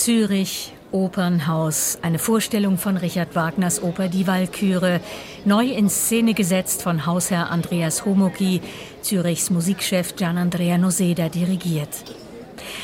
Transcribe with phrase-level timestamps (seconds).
[0.00, 5.02] Zürich, Opernhaus, eine Vorstellung von Richard Wagners Oper Die Walküre,
[5.44, 8.62] neu in Szene gesetzt von Hausherr Andreas Homoki,
[9.02, 12.02] Zürichs Musikchef Gian Andrea Noseda dirigiert.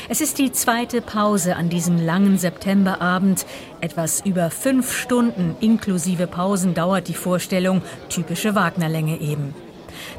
[0.09, 3.47] Es ist die zweite Pause an diesem langen Septemberabend.
[3.81, 9.55] Etwas über fünf Stunden inklusive Pausen dauert die Vorstellung, typische Wagnerlänge eben.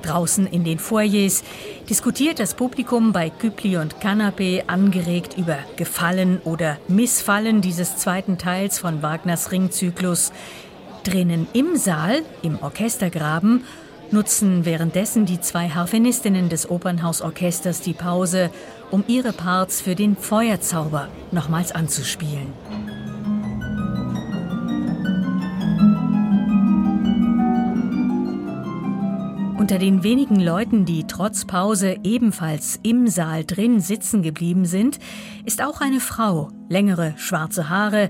[0.02, 1.42] Draußen in den Foyers
[1.88, 8.78] diskutiert das Publikum bei Küppli und Canapé angeregt über Gefallen oder Missfallen dieses zweiten Teils
[8.78, 10.32] von Wagners Ringzyklus.
[11.04, 13.64] Drinnen im Saal, im Orchestergraben,
[14.10, 18.50] nutzen währenddessen die zwei Harfenistinnen des Opernhausorchesters die Pause,
[18.90, 22.52] um ihre Parts für den Feuerzauber nochmals anzuspielen.
[29.68, 34.98] Unter den wenigen Leuten, die trotz Pause ebenfalls im Saal drin sitzen geblieben sind,
[35.44, 38.08] ist auch eine Frau, längere schwarze Haare.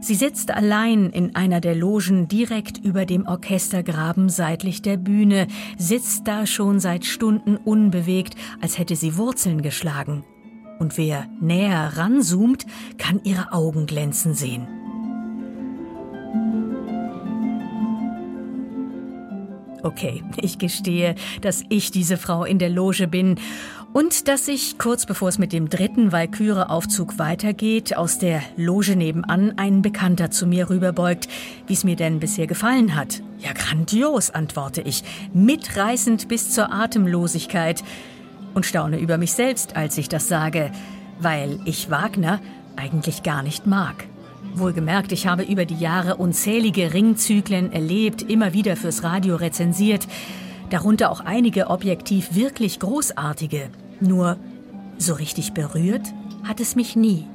[0.00, 6.28] Sie sitzt allein in einer der Logen direkt über dem Orchestergraben seitlich der Bühne, sitzt
[6.28, 10.22] da schon seit Stunden unbewegt, als hätte sie Wurzeln geschlagen.
[10.78, 12.66] Und wer näher ranzoomt,
[12.98, 14.79] kann ihre Augen glänzen sehen.
[19.82, 23.36] Okay, ich gestehe, dass ich diese Frau in der Loge bin
[23.92, 29.54] und dass sich kurz bevor es mit dem dritten Walküre-Aufzug weitergeht, aus der Loge nebenan
[29.56, 31.28] ein Bekannter zu mir rüberbeugt,
[31.66, 33.22] wie es mir denn bisher gefallen hat.
[33.38, 37.82] Ja, grandios, antworte ich, mitreißend bis zur Atemlosigkeit
[38.54, 40.70] und staune über mich selbst, als ich das sage,
[41.20, 42.40] weil ich Wagner
[42.76, 44.09] eigentlich gar nicht mag.
[44.54, 50.06] Wohlgemerkt, ich habe über die Jahre unzählige Ringzyklen erlebt, immer wieder fürs Radio rezensiert,
[50.70, 53.70] darunter auch einige objektiv wirklich großartige.
[54.00, 54.36] Nur
[54.98, 56.12] so richtig berührt
[56.44, 57.26] hat es mich nie.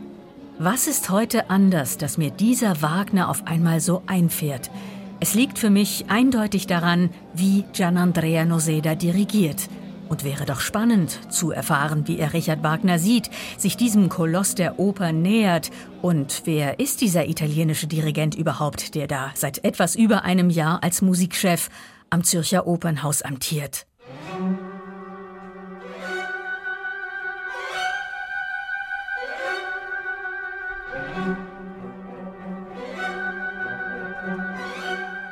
[0.57, 4.71] Was ist heute anders, dass mir dieser Wagner auf einmal so einfährt?
[5.19, 9.69] Es liegt für mich eindeutig daran, wie Gianandrea Noseda dirigiert–
[10.09, 14.79] und wäre doch spannend zu erfahren, wie er Richard Wagner sieht, sich diesem Koloss der
[14.79, 15.71] Oper nähert.
[16.01, 21.01] Und wer ist dieser italienische Dirigent überhaupt, der da seit etwas über einem Jahr als
[21.01, 21.69] Musikchef
[22.09, 23.87] am Zürcher Opernhaus amtiert?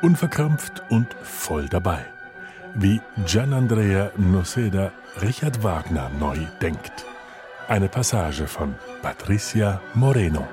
[0.01, 2.05] Unverkrampft und voll dabei
[2.75, 4.91] wie Gianandrea Noceda
[5.21, 7.05] Richard Wagner neu denkt.
[7.67, 10.47] Eine Passage von Patricia Moreno.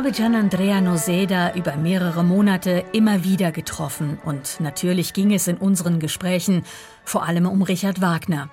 [0.00, 5.58] Habe Gian Andrea Noseda über mehrere Monate immer wieder getroffen und natürlich ging es in
[5.58, 6.62] unseren Gesprächen
[7.04, 8.48] vor allem um Richard Wagner.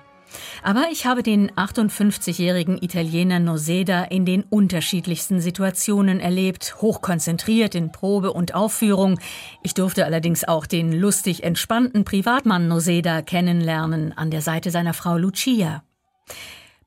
[0.62, 8.34] Aber ich habe den 58-jährigen Italiener Noseda in den unterschiedlichsten Situationen erlebt, hochkonzentriert in Probe
[8.34, 9.18] und Aufführung.
[9.62, 15.16] Ich durfte allerdings auch den lustig entspannten Privatmann Noseda kennenlernen an der Seite seiner Frau
[15.16, 15.82] Lucia.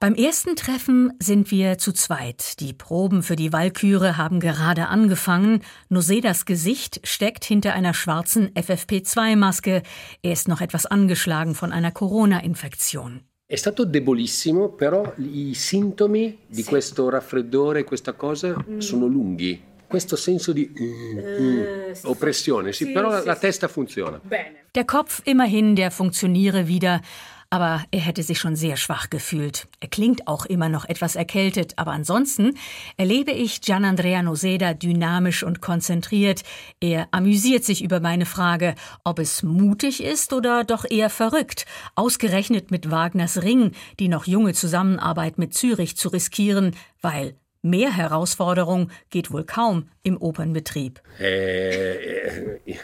[0.02, 2.60] Beim ersten Treffen sind wir zu zweit.
[2.60, 5.62] Die Proben für die Walküre haben gerade angefangen.
[5.90, 9.84] Nosedas Gesicht steckt hinter einer schwarzen FFP2-Maske.
[10.24, 13.22] Er ist noch etwas angeschlagen von einer Corona-Infektion.
[13.46, 18.80] È stato debolissimo, però i sintomi di questo raffreddore, questa cosa, mm.
[18.80, 19.62] sono lunghi.
[19.86, 24.20] Questo senso di mm, mm, oppressione, sì, però la testa funziona.
[24.72, 27.02] Der Kopf immerhin, der funktioniere wieder.
[27.52, 29.68] Aber er hätte sich schon sehr schwach gefühlt.
[29.82, 32.58] Er klingt auch immer noch etwas erkältet, aber ansonsten
[32.96, 36.44] erlebe ich Gianandrea Noseda dynamisch und konzentriert.
[36.80, 41.66] Er amüsiert sich über meine Frage, ob es mutig ist oder doch eher verrückt,
[41.96, 48.90] ausgerechnet mit Wagners Ring die noch junge Zusammenarbeit mit Zürich zu riskieren, weil mehr Herausforderung
[49.10, 51.02] geht wohl kaum im Opernbetrieb.
[51.20, 52.78] Äh, äh,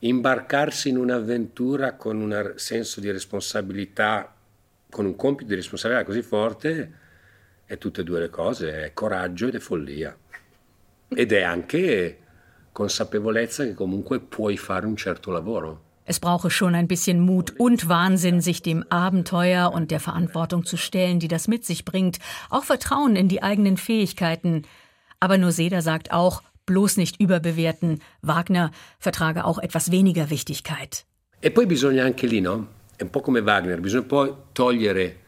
[0.00, 4.34] imbarcarsi in un'avventura con un senso di responsabilità,
[4.88, 6.92] con un compito di responsabilità così forte,
[7.64, 10.16] è tutte e due le cose, è coraggio ed è follia.
[11.08, 12.18] Ed è anche
[12.72, 15.88] consapevolezza che comunque puoi fare un certo lavoro.
[16.04, 20.76] Es brauche schon ein bisschen Mut und Wahnsinn, sich dem Abenteuer und der Verantwortung zu
[20.76, 22.18] stellen, die das mit sich bringt.
[22.48, 24.62] Auch Vertrauen in die eigenen Fähigkeiten.
[25.20, 28.00] Aber Noseda sagt auch, bloß nicht überbewerten.
[28.22, 31.04] Wagner vertrage auch etwas weniger Wichtigkeit.
[31.40, 32.68] E poi bisogna anche lì, no?
[32.96, 35.20] È un po' come Wagner, bisogna poi togliere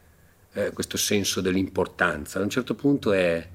[0.52, 2.38] eh, questo senso dell'importanza.
[2.38, 3.48] A un certo punto è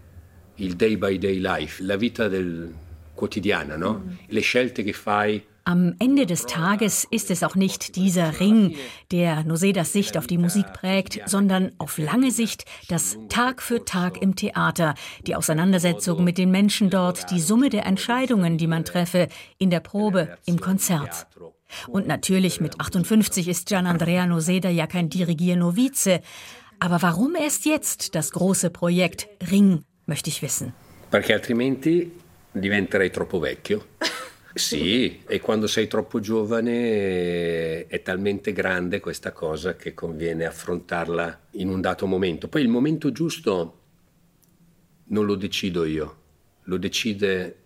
[0.55, 2.73] il day by day life, la vita del
[3.13, 4.03] quotidiana, no?
[4.05, 4.13] Mm.
[4.27, 8.77] Le scelte che fai Am Ende des Tages ist es auch nicht dieser Ring,
[9.11, 14.21] der Nosedas Sicht auf die Musik prägt, sondern auf lange Sicht das Tag für Tag
[14.21, 14.93] im Theater,
[15.23, 19.27] die Auseinandersetzung mit den Menschen dort, die Summe der Entscheidungen, die man treffe,
[19.57, 21.27] in der Probe, im Konzert.
[21.89, 26.21] Und natürlich mit 58 ist Gian Andrea Noseda ja kein Dirigier-Novize.
[26.79, 30.71] Aber warum erst jetzt das große Projekt Ring, möchte ich wissen.
[31.11, 32.09] Perché altrimenti
[32.53, 33.83] diventerei troppo vecchio.
[34.57, 41.69] Sì, e quando sei troppo giovane è talmente grande questa cosa che conviene affrontarla in
[41.69, 42.47] un dato momento.
[42.47, 43.79] Poi il momento giusto
[45.05, 46.15] non lo decido io,
[46.63, 47.63] lo decide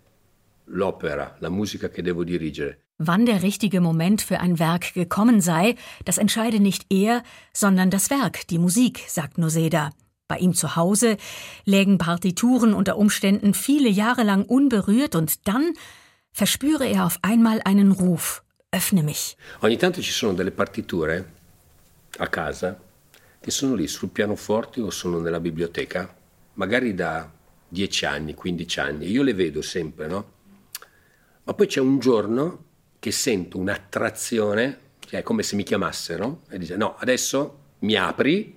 [0.66, 2.78] l'opera, la musica che devo dirigere.
[2.98, 5.74] Wann der richtige Moment für ein Werk gekommen sei,
[6.04, 9.90] das entscheide nicht er, sondern das Werk, die Musik, sagt Noseda.
[10.28, 11.16] Bei ihm zu Hause
[11.64, 15.72] lägen Partituren unter Umständen viele Jahre lang unberührt und dann
[16.32, 18.42] verspüre er auf einmal einen Ruf.
[18.70, 19.36] Öffne mich.
[19.60, 21.30] Ogni tanto ci sono delle partiture
[22.18, 22.80] a casa
[23.38, 26.14] che sono lì sul pianoforte o sono nella biblioteca,
[26.54, 27.30] magari da
[27.68, 29.10] 10 anni, 15 anni.
[29.10, 30.32] Io le vedo sempre, no?
[31.44, 32.64] Ma poi c'è un giorno
[32.98, 38.56] che sento un'attrazione, cioè è come se mi chiamassero e dice no, adesso mi apri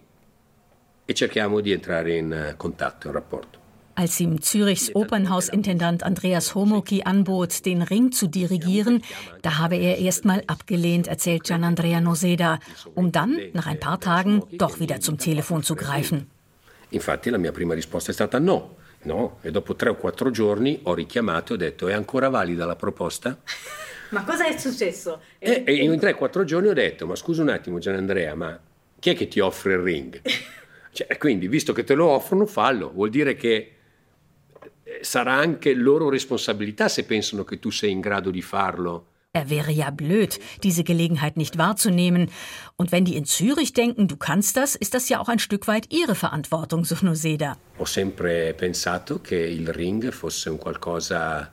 [1.03, 3.59] e cerchiamo di entrare in contatto, in rapporto.
[3.97, 9.01] Als ihm Zürichs Opernhausintendant Andreas Homoki anbot, den Ring zu dirigieren,
[9.41, 12.59] da habe er erstmal abgelehnt, erzählt Gian Andrea Noseda,
[12.93, 16.29] um dann nach ein paar Tagen doch wieder zum Telefon zu greifen.
[16.89, 18.75] Infatti la mia prima risposta è stata no.
[19.03, 22.65] No, e dopo tre o quattro giorni ho richiamato e ho detto: È ancora valida
[22.65, 23.37] la proposta?
[24.09, 25.21] ma cosa è successo?
[25.39, 28.35] E, e in tre o quattro giorni ho detto: Ma scusa un attimo, Gian Andrea,
[28.35, 28.59] ma
[28.99, 30.21] chi è che ti offre il ring?
[30.95, 32.89] Cioè, quindi, visto che te lo offrono, fallo.
[32.89, 33.74] Vuol dire che
[35.05, 39.07] sarà anche loro responsabilità se pensano che tu sei in grado di farlo.
[39.31, 42.29] Er wäre ja blöd, diese Gelegenheit nicht wahrzunehmen.
[42.77, 45.67] Und wenn die in Zürich denken, du kannst das, ist das ja auch ein Stück
[45.67, 47.57] weit ihre Verantwortung, so Noseda.
[47.77, 51.51] Ho sempre pensato che il ring fosse un qualcosa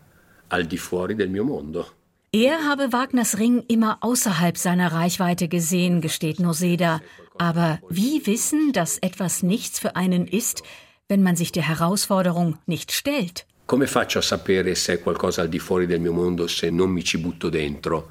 [0.49, 1.87] al di fuori del mio mondo.
[2.31, 7.01] Er habe Wagners Ring immer außerhalb seiner Reichweite gesehen, gesteht Noseda.
[7.37, 10.63] Aber wie wissen, dass etwas nichts für einen ist,
[11.09, 13.47] wenn man sich der Herausforderung nicht stellt.
[13.67, 16.91] Come faccio a sapere se è qualcosa al di fuori del mio mondo se non
[16.91, 18.11] mi ci butto dentro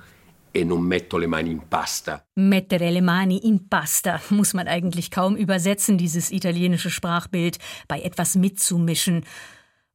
[0.52, 2.24] e non metto le mani in pasta?
[2.36, 7.58] Mettere le mani in pasta muss man eigentlich kaum übersetzen, dieses italienische Sprachbild,
[7.88, 9.24] bei etwas mitzumischen.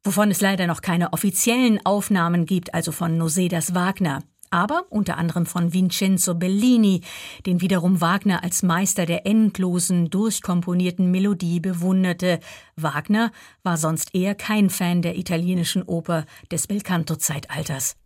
[0.05, 5.47] Wovon es leider noch keine offiziellen Aufnahmen gibt, also von Nosedas Wagner aber unter anderem
[5.47, 7.03] von Vincenzo Bellini,
[7.47, 12.41] den wiederum Wagner als Meister der endlosen, durchkomponierten Melodie bewunderte.
[12.77, 13.33] Wagner
[13.63, 17.97] war sonst eher kein Fan der italienischen Oper des Belcanto-Zeitalters.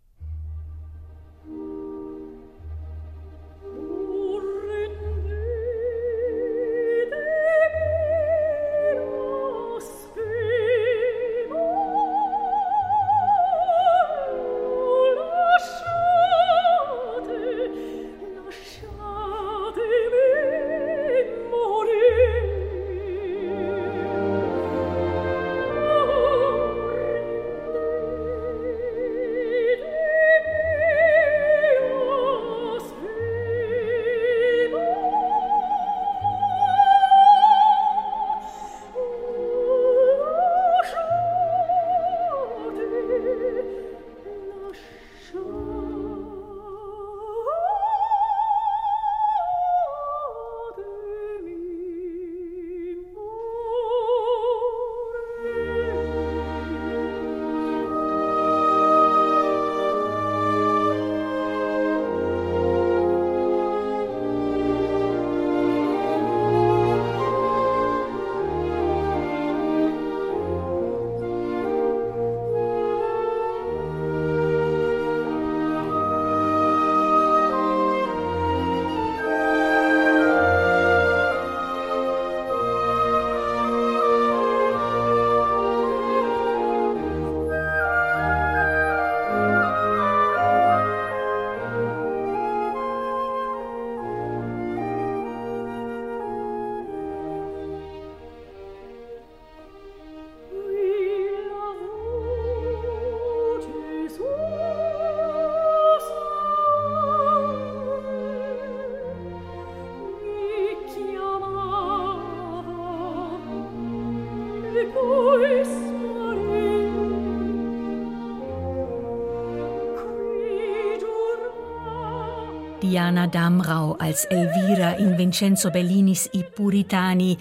[122.90, 127.38] Diana Damrau als Elvira in Vincenzo Bellinis I Puritani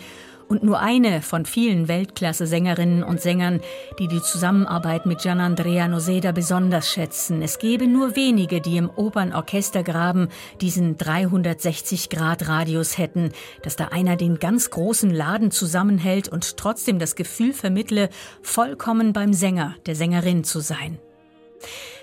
[0.47, 3.59] und nur eine von vielen Weltklasse-Sängerinnen und Sängern,
[3.97, 7.41] die die Zusammenarbeit mit Gianandrea Noseda besonders schätzen.
[7.41, 10.27] Es gebe nur wenige, die im Opernorchestergraben
[10.61, 13.31] diesen 360-Grad-Radius hätten,
[13.63, 18.09] dass da einer den ganz großen Laden zusammenhält und trotzdem das Gefühl vermittle,
[18.43, 20.99] vollkommen beim Sänger, der Sängerin zu sein.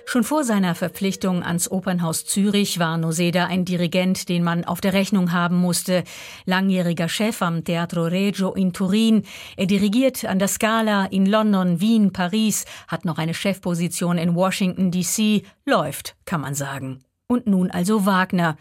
[0.09, 4.93] Schon vor seiner Verpflichtung ans Opernhaus Zürich war Noseda ein Dirigent, den man auf der
[4.93, 6.05] Rechnung haben musste.
[6.45, 9.25] Langjähriger Chef am Teatro Regio in Turin.
[9.57, 14.93] Er dirigiert an der Scala in London, Wien, Paris, hat noch eine Chefposition in Washington
[14.93, 15.43] DC.
[15.65, 17.01] Läuft, kann man sagen.
[17.27, 18.57] Und nun also Wagner.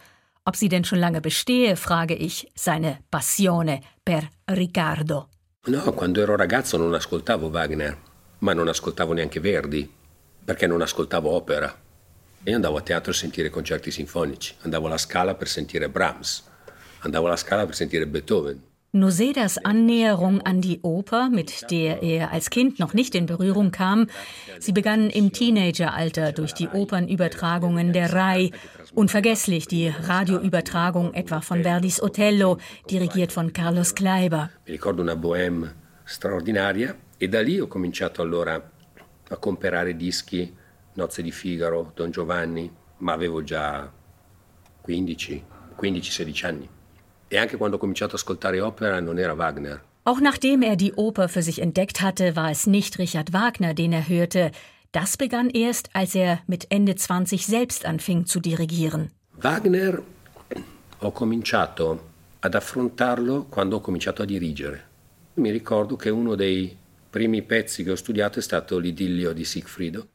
[0.46, 5.28] Ob sie denn schon lange bestehe, frage ich, seine Passione per Riccardo.
[5.68, 7.98] No, quando ero ragazzo non ascoltavo Wagner,
[8.40, 9.88] ma non ascoltavo neanche Verdi
[10.46, 11.75] perché non ascoltavo opera.
[12.44, 16.44] E io andavo a teatro a sentire concerti sinfonici, andavo alla Scala per sentire Brahms,
[17.00, 18.62] andavo alla Scala per sentire Beethoven.
[18.96, 24.08] Nosedas Annäherung an die Oper, mit der er als Kind noch nicht in Berührung kam,
[24.60, 28.52] sie begann im Teenageralter durch die Opernübertragungen der RAI,
[28.94, 32.58] unvergesslich die Radioübertragung etwa von Verdis Otello,
[32.90, 34.50] dirigiert von Carlos Kleiber.
[34.66, 35.74] Mi ricordo una bohème
[36.06, 38.62] straordinaria e da lì ho cominciato allora
[39.29, 40.53] a comprare dischi,
[40.94, 43.91] Nozze di Figaro, Don Giovanni, ma avevo già
[44.82, 45.44] 15,
[45.79, 46.70] 15-16 anni.
[47.27, 49.84] E anche quando ho cominciato ad ascoltare opera non era Wagner.
[50.03, 53.91] Auch nachdem er die Oper für sich entdeckt hatte, war es nicht Richard Wagner, den
[53.91, 54.51] er hörte.
[54.91, 59.10] Das begann erst, als er mit Ende 20 selbst anfing zu dirigieren.
[59.34, 60.01] Wagner
[61.00, 62.00] ho cominciato
[62.39, 64.84] ad affrontarlo quando ho cominciato a dirigere.
[65.36, 66.77] Mi ricordo che uno dei
[67.15, 70.07] primi pezzi che ho studiato è stato l'idillio di Siegfriedo.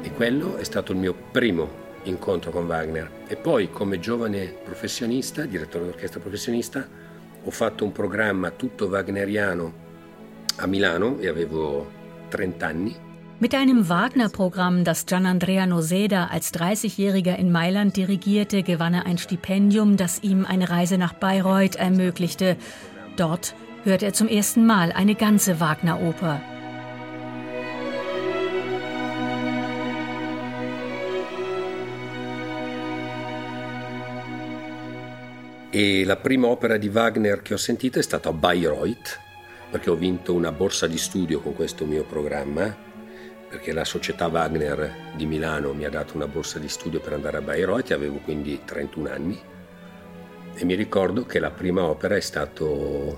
[0.00, 1.68] E quello è stato il mio primo
[2.04, 3.10] incontro con Wagner.
[3.26, 6.88] E poi come giovane professionista, direttore d'orchestra professionista,
[7.42, 9.74] ho fatto un programma tutto wagneriano
[10.58, 11.90] a Milano e avevo
[12.28, 12.96] 30 anni
[13.40, 19.96] Mit einem Wagner-Programm, das Gianandrea Noseda als 30-Jähriger in Mailand dirigierte, gewann er ein Stipendium,
[19.96, 22.56] das ihm eine Reise nach Bayreuth ermöglichte.
[23.16, 26.40] Dort hörte er zum ersten Mal eine ganze Wagner-Oper.
[35.72, 39.18] E la prima opera di Wagner che ho sentito è stata Bayreuth,
[39.72, 42.92] perché ho vinto una borsa di studio con questo mio programma
[43.54, 47.36] perché la società Wagner di Milano mi ha dato una borsa di studio per andare
[47.36, 49.40] a Bayreuth, avevo quindi 31 anni
[50.56, 53.16] e mi ricordo che la prima opera è stato,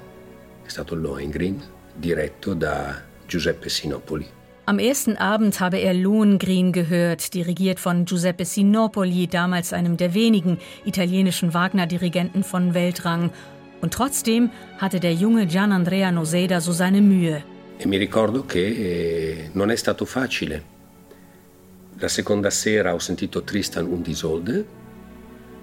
[0.62, 1.58] è stato Lohengrin,
[1.94, 4.28] diretto da Giuseppe Sinopoli.
[4.64, 10.58] Am ersten Abend habe er Lohengrin gehört, dirigiert von Giuseppe Sinopoli, damals einem der wenigen
[10.84, 13.30] italienischen Wagner-Dirigenten von Weltrang.
[13.80, 17.42] Und trotzdem hatte der junge Gianandrea Noseda so seine Mühe.
[17.78, 20.74] E mi ricordo che eh, non è stato facile.
[21.98, 24.66] La seconda sera ho sentito Tristan und Isolde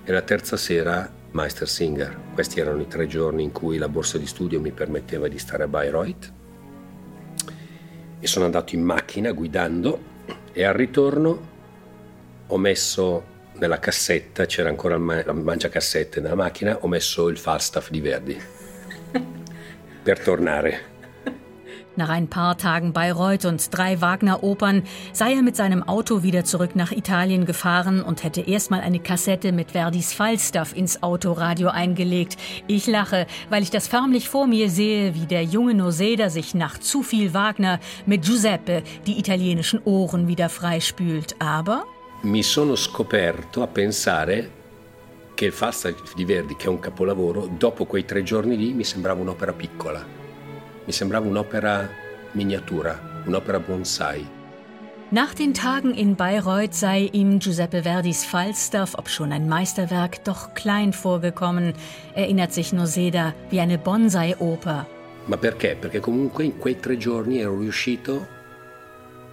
[0.03, 2.15] e la terza sera Meister Singer.
[2.35, 5.63] Questi erano i tre giorni in cui la borsa di studio mi permetteva di stare
[5.63, 6.31] a Bayreuth.
[8.19, 10.11] E sono andato in macchina guidando
[10.51, 11.51] e al ritorno
[12.45, 18.01] ho messo nella cassetta, c'era ancora la mangiacassette nella macchina, ho messo il Falstaff di
[18.01, 18.39] Verdi
[20.03, 20.92] per tornare.
[21.95, 24.81] Nach ein paar Tagen Bayreuth und drei Wagner-Opern
[25.11, 29.51] sei er mit seinem Auto wieder zurück nach Italien gefahren und hätte erstmal eine Kassette
[29.51, 32.37] mit Verdis Falstaff ins Autoradio eingelegt.
[32.65, 36.79] Ich lache, weil ich das förmlich vor mir sehe, wie der junge Noseda sich nach
[36.79, 41.35] zu viel Wagner mit Giuseppe die italienischen Ohren wieder freispült.
[41.37, 41.83] Aber
[42.23, 44.49] mi sono scoperto a pensare
[45.35, 48.83] che il Falstaff di Verdi, che è un capolavoro, dopo quei tre giorni lì mi
[48.83, 50.22] sembrava un'opera piccola.
[50.85, 51.89] Mi sembrava un'opera
[52.33, 54.41] miniatura, un'opera bonsai.
[55.11, 60.53] Nach den Tagen in Bayreuth sei ihm Giuseppe Verdis Falstaff, ob schon ein Meisterwerk, doch
[60.55, 61.73] klein vorgekommen,
[62.15, 64.87] erinnert sich Noseda, wie eine Bonsai-Oper.
[65.25, 65.77] Ma perché?
[65.79, 68.27] Perché comunque in quei tre giorni ero riuscito,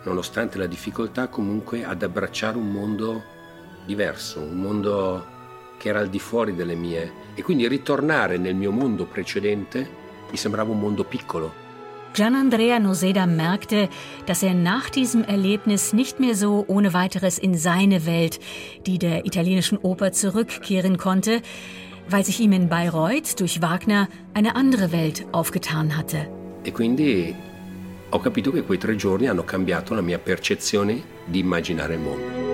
[0.04, 3.22] nonostante la difficoltà, comunque ad abbracciare un mondo
[3.86, 5.26] diverso, un mondo
[5.78, 9.98] che era al di fuori delle mie e quindi ritornare nel mio mondo precedente
[10.30, 11.52] mi sembrava un mondo piccolo.
[12.12, 13.88] Gianandrea Noseda merkte,
[14.26, 18.40] dass er nach diesem Erlebnis nicht mehr so ohne weiteres in seine Welt,
[18.86, 21.40] die der italienischen Oper, zurückkehren konnte.
[22.10, 26.28] weil sich ihm in Bayreuth durch Wagner eine andere Welt aufgetan hatte.
[26.64, 27.34] E quindi
[28.10, 32.49] ho capito che quei tre giorni hanno cambiato la mia percezione di immaginare il mondo.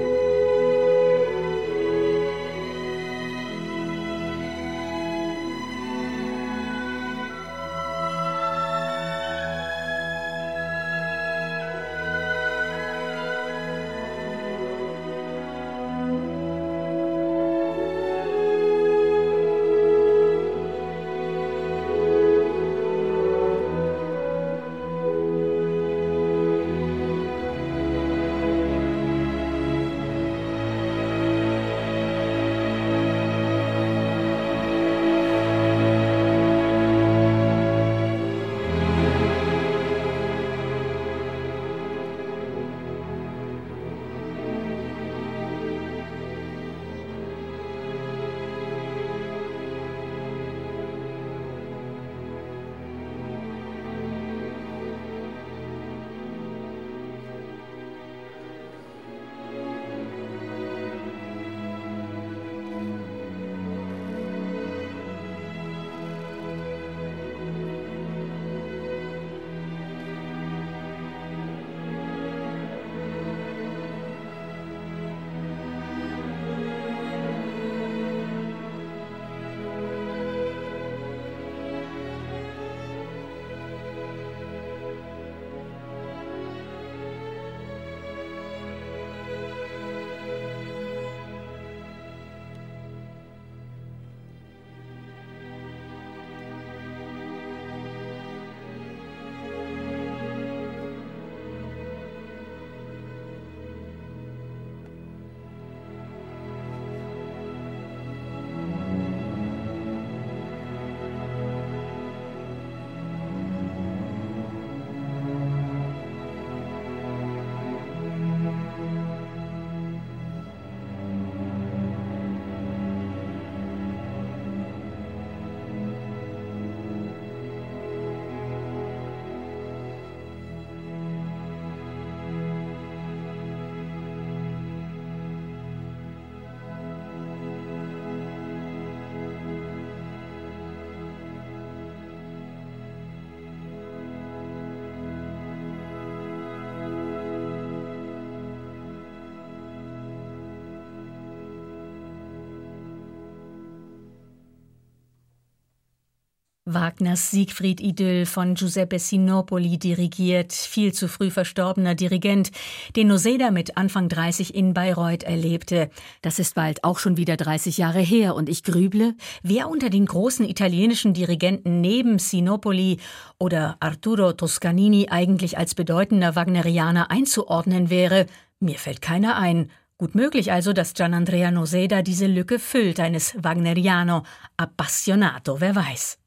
[156.68, 162.50] Wagners Siegfried-Idyll von Giuseppe Sinopoli dirigiert, viel zu früh verstorbener Dirigent,
[162.96, 165.90] den Noseda mit Anfang 30 in Bayreuth erlebte.
[166.22, 170.06] Das ist bald auch schon wieder 30 Jahre her und ich grüble, wer unter den
[170.06, 172.98] großen italienischen Dirigenten neben Sinopoli
[173.38, 178.26] oder Arturo Toscanini eigentlich als bedeutender Wagnerianer einzuordnen wäre.
[178.58, 179.70] Mir fällt keiner ein.
[179.98, 184.24] Gut möglich also, dass Gianandrea Noseda diese Lücke füllt, eines Wagneriano
[184.56, 186.18] appassionato, wer weiß.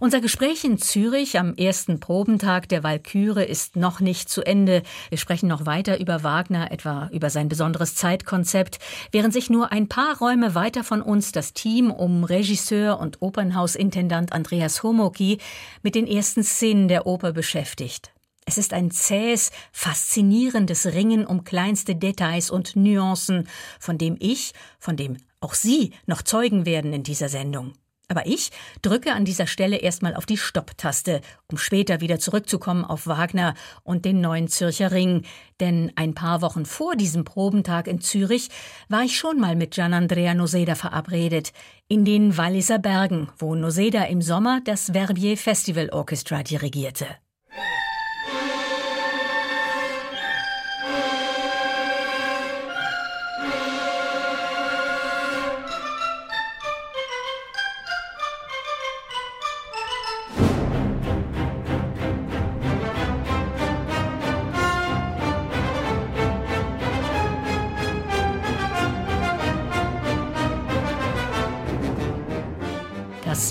[0.00, 4.82] Unser Gespräch in Zürich am ersten Probentag der Walküre ist noch nicht zu Ende.
[5.08, 8.78] Wir sprechen noch weiter über Wagner, etwa über sein besonderes Zeitkonzept,
[9.12, 14.32] während sich nur ein paar Räume weiter von uns das Team um Regisseur und Opernhausintendant
[14.32, 15.38] Andreas Homoki
[15.82, 18.12] mit den ersten Szenen der Oper beschäftigt.
[18.48, 23.48] Es ist ein zähes, faszinierendes Ringen um kleinste Details und Nuancen,
[23.80, 27.72] von dem ich, von dem auch Sie noch Zeugen werden in dieser Sendung.
[28.08, 28.50] Aber ich
[28.82, 34.04] drücke an dieser Stelle erstmal auf die Stopptaste, um später wieder zurückzukommen auf Wagner und
[34.04, 35.24] den neuen Zürcher Ring.
[35.58, 38.48] Denn ein paar Wochen vor diesem Probentag in Zürich
[38.88, 41.52] war ich schon mal mit Gianandrea Noseda verabredet,
[41.88, 47.06] in den Walliser Bergen, wo Noseda im Sommer das Verbier Festival Orchestra dirigierte.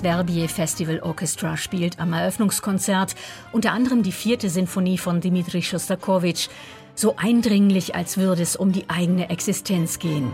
[0.05, 3.15] Verbier Festival Orchestra spielt am Eröffnungskonzert
[3.51, 6.47] unter anderem die vierte Sinfonie von Dmitri Schostakowitsch,
[6.93, 10.31] so eindringlich, als würde es um die eigene Existenz gehen.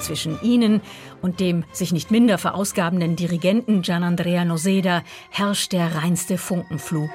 [0.00, 0.80] Zwischen ihnen
[1.20, 7.10] und dem sich nicht minder verausgabenden Dirigenten Gianandrea Noseda herrscht der reinste Funkenflug.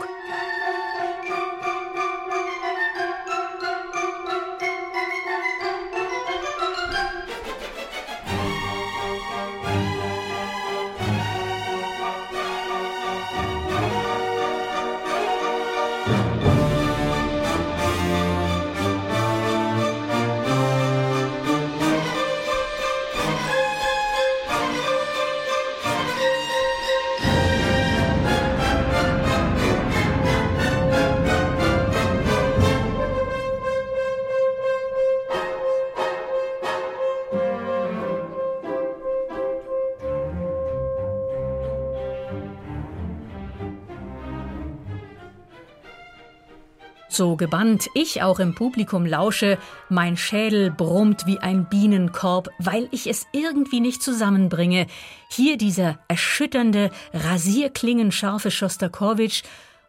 [47.13, 47.89] So gebannt.
[47.93, 49.57] Ich auch im Publikum lausche,
[49.89, 54.87] mein Schädel brummt wie ein Bienenkorb, weil ich es irgendwie nicht zusammenbringe.
[55.29, 59.43] Hier dieser erschütternde, rasierklingenscharfe Schostakowitsch.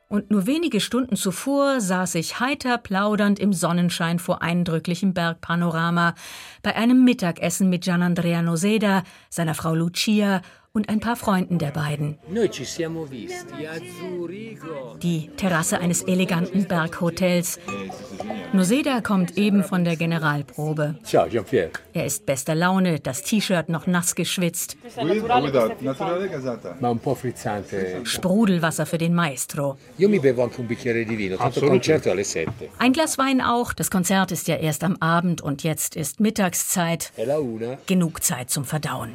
[0.08, 6.16] Und nur wenige Stunden zuvor saß ich heiter plaudernd im Sonnenschein vor eindrücklichem Bergpanorama.
[6.64, 10.42] Bei einem Mittagessen mit Gianandrea Noseda, seiner Frau Lucia
[10.74, 12.18] und ein paar Freunden der beiden.
[15.02, 17.58] Die Terrasse eines eleganten Berghotels.
[18.54, 20.96] Noseda kommt eben von der Generalprobe.
[21.04, 21.70] Ciao, Jean-Pierre.
[21.92, 24.76] Er ist bester Laune, das T-Shirt noch nass geschwitzt.
[28.04, 29.76] Sprudelwasser für den Maestro.
[29.98, 32.52] Io mi bevo anche un bicchiere di vino, tanto il concerto è alle 7.
[32.78, 33.72] Ein Glas Wein auch.
[33.74, 37.12] Das Konzert ist ja erst am Abend und jetzt ist Mittagszeit.
[37.87, 39.12] Genug Zeit zum Verdauen.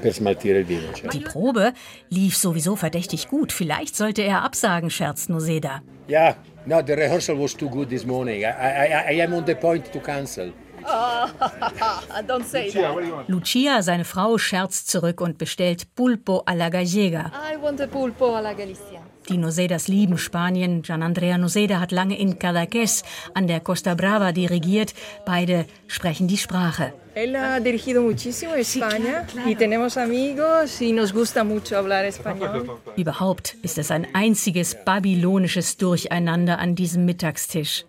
[0.00, 0.92] Per smaltire il vino.
[0.92, 1.08] cioè.
[1.08, 1.72] Die Probe
[2.08, 3.52] lief sowieso verdächtig gut.
[3.52, 5.82] Vielleicht sollte er absagen, scherzt Noseda.
[6.08, 8.42] Yeah, no, the rehearsal was too good this morning.
[8.42, 10.52] I, I, I am on the point to cancel.
[12.26, 13.28] Don't say that.
[13.28, 17.30] Lucia, seine Frau, scherzt zurück und bestellt Pulpo alla Gallega.
[17.52, 19.02] I want a pulpo alla Galicia.
[19.28, 20.82] Die Nosedas lieben Spanien.
[20.82, 23.02] Gianandrea Noseda hat lange in Cadaqués
[23.34, 24.94] an der Costa Brava dirigiert.
[25.26, 26.94] Beide sprechen die Sprache.
[27.18, 32.78] Él ha dirigido muchísimo España y tenemos amigos y nos gusta mucho hablar español.
[32.96, 37.84] Überhaupt ist es ein einziges babylonisches Durcheinander an diesem Mittagstisch.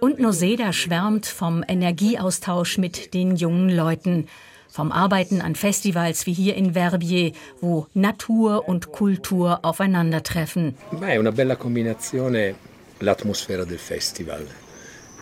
[0.00, 4.28] Und Noseda schwärmt vom Energieaustausch mit den jungen Leuten.
[4.68, 10.76] Vom Arbeiten an Festivals wie hier in Verbier, wo Natur und Kultur aufeinandertreffen.
[10.92, 12.54] Beh, una bella combinazione
[13.00, 14.46] l'atmosfera del festival.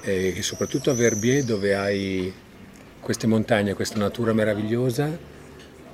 [0.03, 2.33] E soprattutto a Verbier dove hai
[3.01, 5.19] queste montagne, questa natura meravigliosa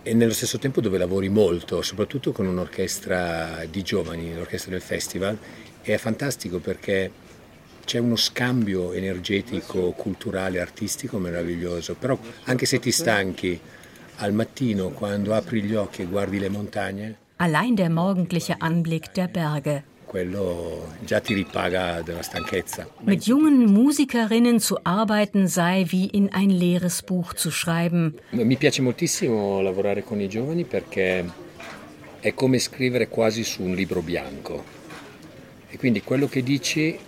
[0.02, 5.36] e nello stesso tempo dove lavori molto, soprattutto con un'orchestra di giovani, l'orchestra del festival,
[5.82, 7.10] e è fantastico perché
[7.84, 13.58] c'è uno scambio energetico, culturale, artistico meraviglioso, però anche se ti stanchi
[14.16, 19.28] al mattino quando apri gli occhi e guardi le montagne, Allein der morgendliche Anblick der
[19.28, 19.95] Berge.
[20.16, 22.88] Quello già ti ripaga della stanchezza.
[23.02, 28.14] Mit jungen Musikerinnen zu arbeiten sei wie in ein leeres Buch zu schreiben.
[28.30, 31.22] Mi piace moltissimo lavorare con i giovani perché
[32.20, 34.64] è come scrivere quasi su un libro bianco
[35.68, 36.98] e quindi quello che dici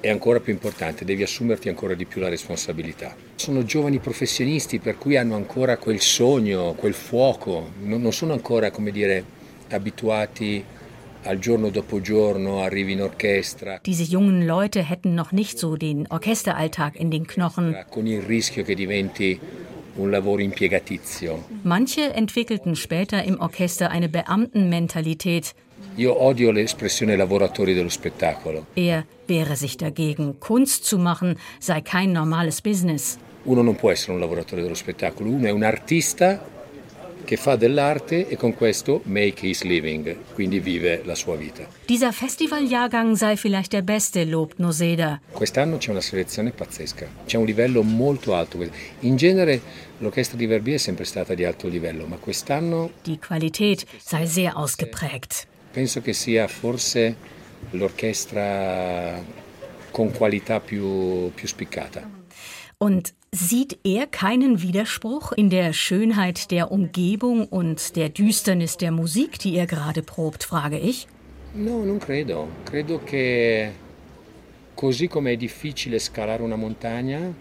[0.00, 3.14] è ancora più importante, devi assumerti ancora di più la responsabilità.
[3.36, 8.90] Sono giovani professionisti per cui hanno ancora quel sogno, quel fuoco, non sono ancora, come
[8.90, 9.24] dire,
[9.68, 10.64] abituati
[13.86, 17.76] Diese jungen Leute hätten noch nicht so den Orchesteralltag in den Knochen.
[21.64, 25.54] Manche entwickelten später im Orchester eine Beamtenmentalität.
[28.76, 30.40] Er wehre sich dagegen.
[30.40, 33.18] Kunst zu machen sei kein normales Business.
[33.44, 36.44] Uno non può essere un lavoratore dello spettacolo, uno è un artista
[37.26, 41.66] che fa dell'arte e con questo make his living, quindi vive la sua vita.
[41.86, 45.20] Dieser Festivaljahrgang sei vielleicht der beste, lobt Noseda.
[45.32, 48.58] Quest'anno c'è una selezione pazzesca, c'è un livello molto alto.
[49.00, 49.60] In genere
[49.98, 54.52] l'orchestra di Verbier è sempre stata di alto livello, ma quest'anno Die Qualität sei sehr
[54.54, 55.46] ausgeprägt.
[55.72, 57.14] penso che sia forse
[57.72, 59.22] l'orchestra
[59.90, 62.08] con qualità più, più spiccata.
[62.78, 69.38] Und sieht er keinen Widerspruch in der Schönheit der Umgebung und der Düsternis der Musik,
[69.38, 71.06] die er gerade probt, frage ich?
[71.54, 72.48] No, non credo.
[72.64, 73.72] Credo che
[74.74, 77.32] così come è difficile scalare una montagna,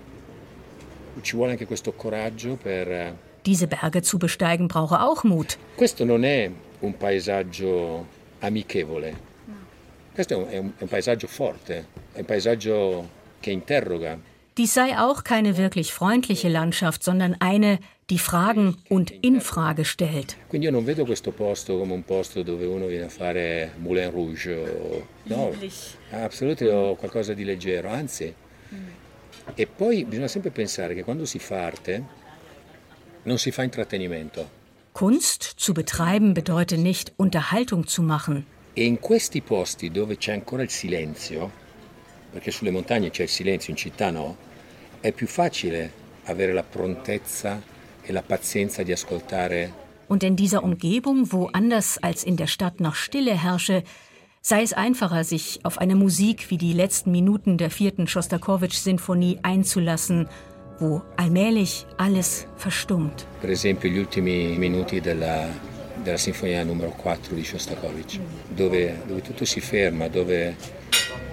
[1.22, 3.16] ci vuole anche questo coraggio per...
[3.44, 5.58] Diese Berge zu besteigen brauche auch Mut.
[5.76, 8.08] Questo non è un paesaggio
[8.40, 9.16] amichevole,
[10.14, 14.18] questo è un, è paesaggio forte, è un paesaggio che interroga.
[14.58, 17.78] Dies sei auch keine wirklich freundliche Landschaft, sondern eine,
[18.10, 20.38] die Fragen und in Frage stellt.
[20.48, 24.12] Quindi io non vedo questo posto come un posto dove uno viene a fare Moulin
[24.12, 25.54] Rouge o no,
[26.12, 28.34] assolutamente o qualcosa di leggero, anzi.
[29.56, 32.04] E poi bisogna sempre pensare che quando si fa arte
[33.24, 34.50] non si fa intrattenimento.
[34.94, 38.46] Kunst zu betreiben bedeutet nicht, Unterhaltung zu machen.
[38.74, 41.52] E in questi posti dove c'è ancora il silenzio,
[42.32, 44.45] perché sulle montagne c'è il silenzio, in città no,
[45.06, 45.92] è più facile
[46.26, 47.62] avere la prontezza
[48.02, 52.80] e la pazienza di ascoltare Und in dieser Umgebung, wo anders als in der Stadt
[52.80, 53.84] noch Stille herrsche,
[54.42, 60.28] sei es einfacher, sich auf eine Musik wie die letzten Minuten der vierten Schostakowitsch-Sinfonie einzulassen,
[60.78, 63.26] wo allmählich alles verstummt.
[63.42, 65.48] per esempio gli ultimi minuti della,
[66.04, 70.56] della Sinfonia numero 4 di Shostakovich, dove, dove tutto si ferma, dove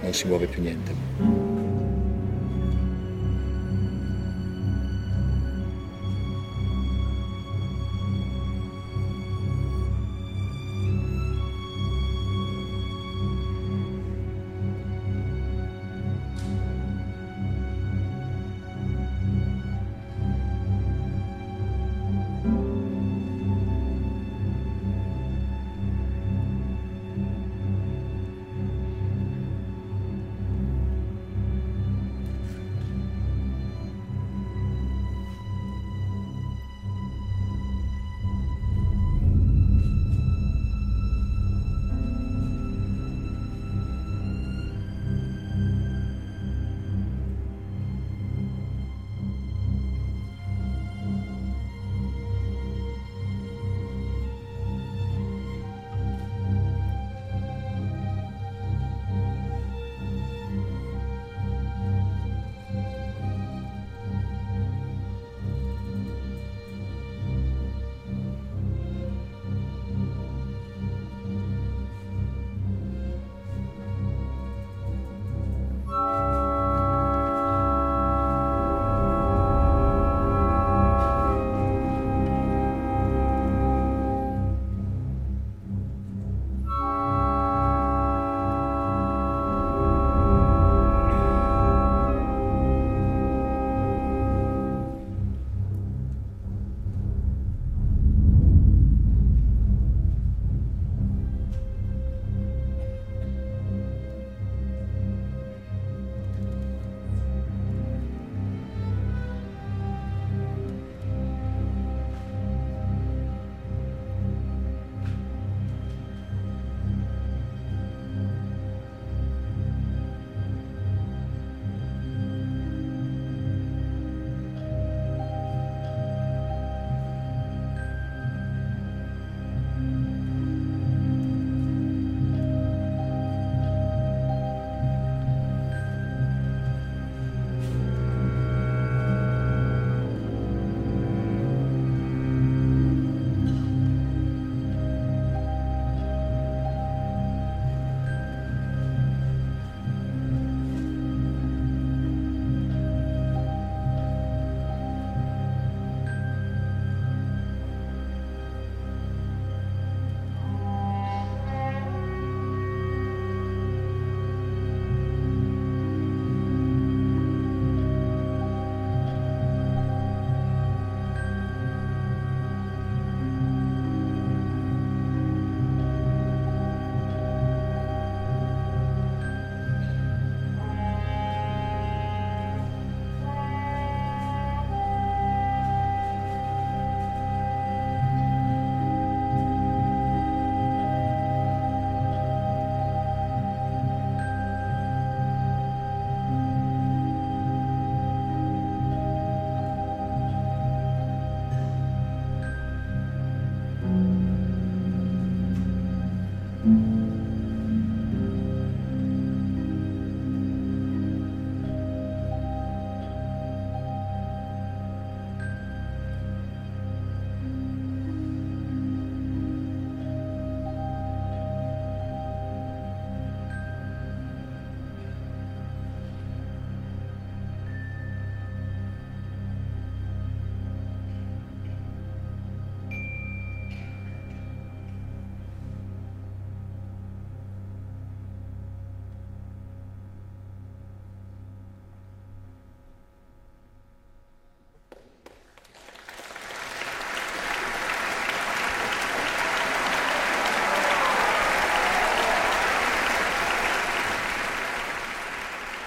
[0.03, 1.52] non si muove più niente.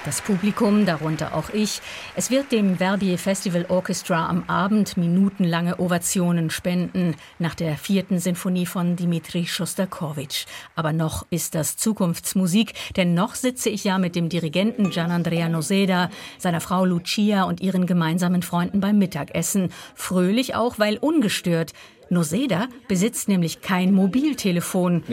[0.06, 1.82] Das Publikum, darunter auch ich,
[2.16, 8.68] es wird dem Verbier Festival Orchestra am Abend minutenlange Ovationen spenden nach der vierten Sinfonie
[8.68, 10.46] von Dmitri Schostakowitsch.
[10.76, 15.50] Aber noch ist das Zukunftsmusik, denn noch sitze ich ja mit dem Dirigenten Gian Andrea
[15.50, 19.72] Noseda, seiner Frau Lucia und ihren gemeinsamen Freunden beim Mittagessen.
[19.96, 21.74] Fröhlich auch, weil ungestört.
[22.10, 25.04] Noseda besitzt nämlich kein Mobiltelefon.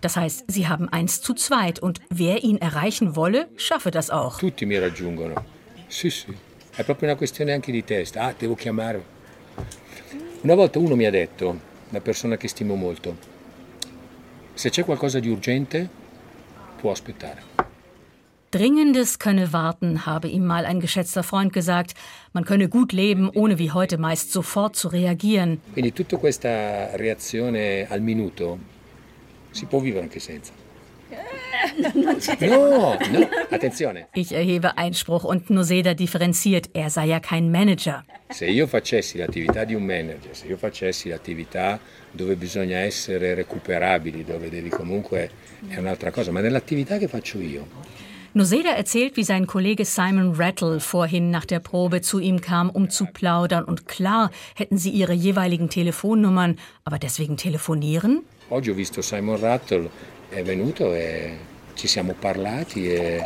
[0.00, 4.38] Das heißt, sie haben eins zu zweit und wer ihn erreichen wolle, schaffe das auch.
[4.38, 5.34] Tutti mi raggiungono.
[5.88, 6.34] Sì, sì.
[6.76, 8.22] È proprio una questione anche di testa.
[8.22, 9.02] Ah, devo chiamare.
[10.40, 13.16] Una volta uno mi ha detto, una persona che stimo molto.
[14.54, 15.88] Se c'è qualcosa di urgente,
[16.80, 17.42] può aspettare.
[18.54, 21.94] Dringendes könne warten, habe ihm mal ein geschätzter Freund gesagt.
[22.32, 25.60] Man könne gut leben, ohne wie heute meist sofort zu reagieren.
[25.72, 28.60] Quindi tutta questa reazione al minuto
[29.50, 30.52] si può vivere anche senza.
[32.40, 34.06] No, no, attenzione.
[34.14, 38.04] Ich erhebe Einspruch und Noseda differenziert, er sei ja kein Manager.
[38.28, 41.80] Se io facessi l'attività di un manager, se io facessi l'attività
[42.12, 45.30] dove bisogna essere recuperabili, dove devi comunque
[45.66, 47.66] è un'altra cosa, ma nell'attività che faccio io,
[48.36, 52.90] Noseda erzählt, wie sein Kollege Simon Rattle vorhin nach der Probe zu ihm kam, um
[52.90, 53.62] zu plaudern.
[53.62, 58.24] Und klar hätten sie ihre jeweiligen Telefonnummern, aber deswegen telefonieren?
[58.48, 59.88] oggi ho visto Simon Rattle,
[60.28, 61.36] è venuto e
[61.74, 63.22] ci siamo parlati e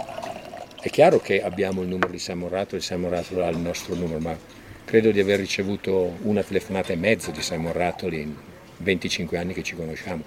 [0.80, 3.94] è chiaro che abbiamo il numero di Simon Rattle e Simon Rattle ha il nostro
[3.94, 4.36] numero, ma
[4.84, 8.34] credo di aver ricevuto una telefonata e mezzo di Simon Rattle in
[8.76, 10.22] 25 anni che ci conosciamo.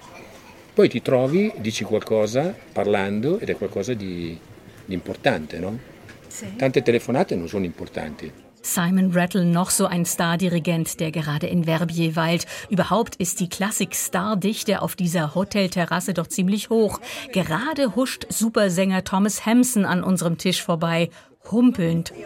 [0.74, 4.38] Poi ti trovi, dici qualcosa parlando ed è qualcosa di,
[4.92, 5.78] di importante, no?
[6.56, 8.30] Tante telefonate non sono importanti.
[8.64, 12.46] Simon Rattle noch so ein Stardirigent, der gerade in Verbier weilt.
[12.68, 17.00] Überhaupt ist die Klassik-Stardichte auf dieser Hotelterrasse doch ziemlich hoch.
[17.32, 21.10] Gerade huscht Supersänger Thomas Hampson an unserem Tisch vorbei,
[21.50, 22.12] humpelnd.
[22.12, 22.22] Uh,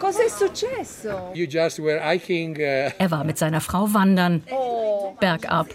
[2.99, 4.43] Er war mit seiner Frau wandern.
[5.19, 5.69] Bergab.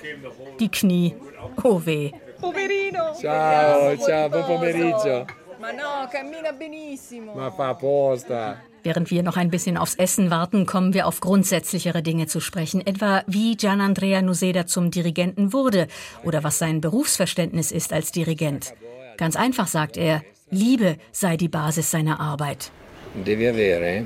[0.60, 1.16] Die Knie.
[1.64, 2.12] Oh weh.
[2.40, 3.14] Poverino!
[3.14, 5.28] Ciao, ciao, buon pomeriggio.
[5.62, 7.36] Ma no, cammina benissimo.
[7.36, 8.58] ma fa apposta.
[8.84, 12.82] Während wir noch ein bisschen aufs Essen warten, kommen wir auf grundsätzlichere Dinge zu sprechen,
[12.84, 15.88] etwa wie Gianandrea Noseda zum Dirigenten wurde
[16.24, 18.74] oder was sein Berufsverständnis ist als Dirigent.
[19.18, 22.72] Ganz einfach sagt er, Liebe sei die Basis seiner Arbeit.
[23.14, 24.06] Devi avere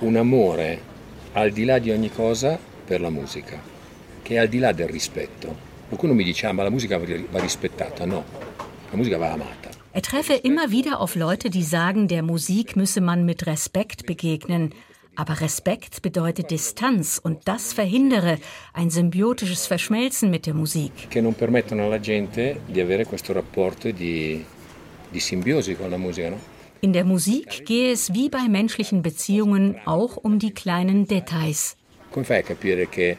[0.00, 0.78] un amore
[1.34, 3.60] al di là di ogni cosa per la musica,
[4.22, 5.54] che è al di là del rispetto.
[5.88, 8.06] Qualcuno mi dice, ah, ma la musica va rispettata.
[8.06, 8.24] No,
[8.90, 9.75] la musica va amata.
[9.96, 14.74] Er treffe immer wieder auf Leute, die sagen, der Musik müsse man mit Respekt begegnen.
[15.14, 18.36] Aber Respekt bedeutet Distanz und das verhindere
[18.74, 20.92] ein symbiotisches Verschmelzen mit der Musik.
[21.08, 24.44] Che non permettono alla gente di avere questo rapporto di,
[25.10, 26.40] di simbiosi con la musica, no?
[26.80, 31.74] In der Musik gehe es wie bei menschlichen Beziehungen auch um die kleinen Details.
[32.10, 33.16] Come fai a capire che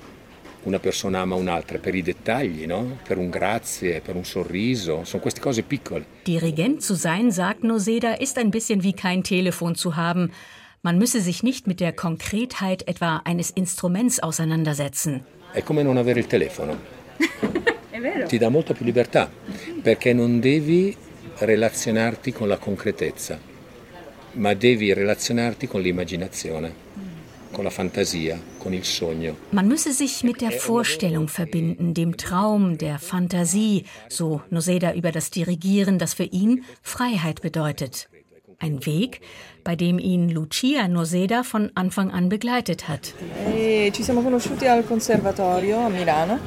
[0.67, 1.77] una persona ama un'altra?
[1.79, 2.99] Per i dettagli, no?
[3.07, 6.05] Per un grazie, per un sorriso, sono queste cose piccole.
[6.23, 10.31] Dirigent zu sein, sagt Noseda, ist ein bisschen wie kein Telefon zu haben.
[10.81, 15.23] Man müsse sich nicht mit der Konkretheit etwa eines Instruments auseinandersetzen.
[15.51, 16.77] È come non avere il telefono.
[18.27, 19.31] Ti dà molta più libertà,
[19.81, 20.95] perché non devi
[21.39, 23.39] relazionarti con la concretezza,
[24.33, 26.85] ma devi relazionarti con l'immaginazione,
[29.51, 35.29] Man müsse sich mit der Vorstellung verbinden, dem Traum, der Fantasie, so Noseda über das
[35.29, 38.09] Dirigieren, das für ihn Freiheit bedeutet.
[38.59, 39.21] Ein Weg,
[39.63, 43.13] bei dem ihn Lucia Noseda von Anfang an begleitet hat.
[43.55, 46.39] E ci siamo conosciuti al conservatorio a Milano.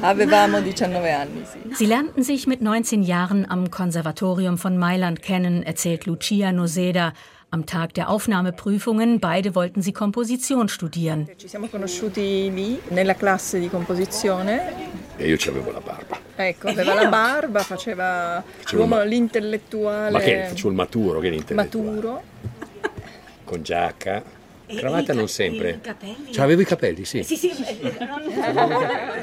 [0.00, 1.58] Avevamo 19 anni, sì.
[1.74, 7.12] Sie lernten sich mit 19 Jahren am Konservatorium von Mailand kennen, erzählt Lucia Noseda.
[7.54, 11.28] Am Tag der Aufnahmeprüfungen, beide wollten sie Komposition studieren.
[11.36, 14.72] Ci siamo conosciuti lì, nella classe di composizione.
[15.18, 16.18] E io avevo la barba.
[16.34, 21.90] Ecco, aveva la barba, faceva l'uomo, ma- l'intellettuale Ma che facevo il maturo, che l'intellettuale?
[21.90, 22.22] maturo.
[23.44, 24.22] Con giacca.
[24.76, 25.80] Cravatta non sempre.
[26.30, 27.24] Cioè, avevo i capelli, sì.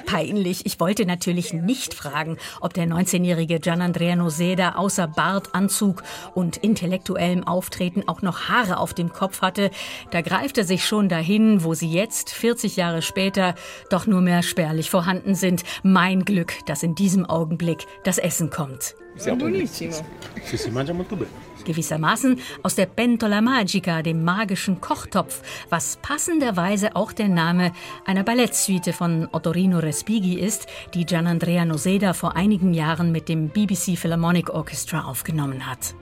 [0.05, 0.65] Peinlich.
[0.65, 7.45] Ich wollte natürlich nicht fragen, ob der 19-jährige Gianandrea Noseda außer Bart, Anzug und intellektuellem
[7.45, 9.71] Auftreten auch noch Haare auf dem Kopf hatte.
[10.11, 13.55] Da greift er sich schon dahin, wo sie jetzt, 40 Jahre später,
[13.89, 15.63] doch nur mehr spärlich vorhanden sind.
[15.83, 18.95] Mein Glück, dass in diesem Augenblick das Essen kommt.
[19.35, 19.95] Buonissimo.
[20.43, 21.29] Sì, si mangia molto bene.
[21.65, 27.73] Gewissermaßen aus der Pentola Magica, dem magischen Kochtopf, was passenderweise auch der Name
[28.05, 33.97] einer Ballettsuite von Ottorino Respighi ist, die Gianandrea Noseda vor einigen Jahren mit dem BBC
[33.97, 35.95] Philharmonic Orchestra aufgenommen hat.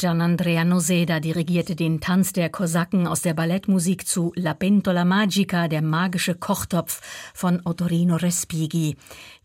[0.00, 5.82] Gianandrea Noseda dirigierte den Tanz der Kosaken aus der Ballettmusik zu La Pentola Magica, der
[5.82, 7.02] magische Kochtopf
[7.34, 8.96] von Ottorino Respighi.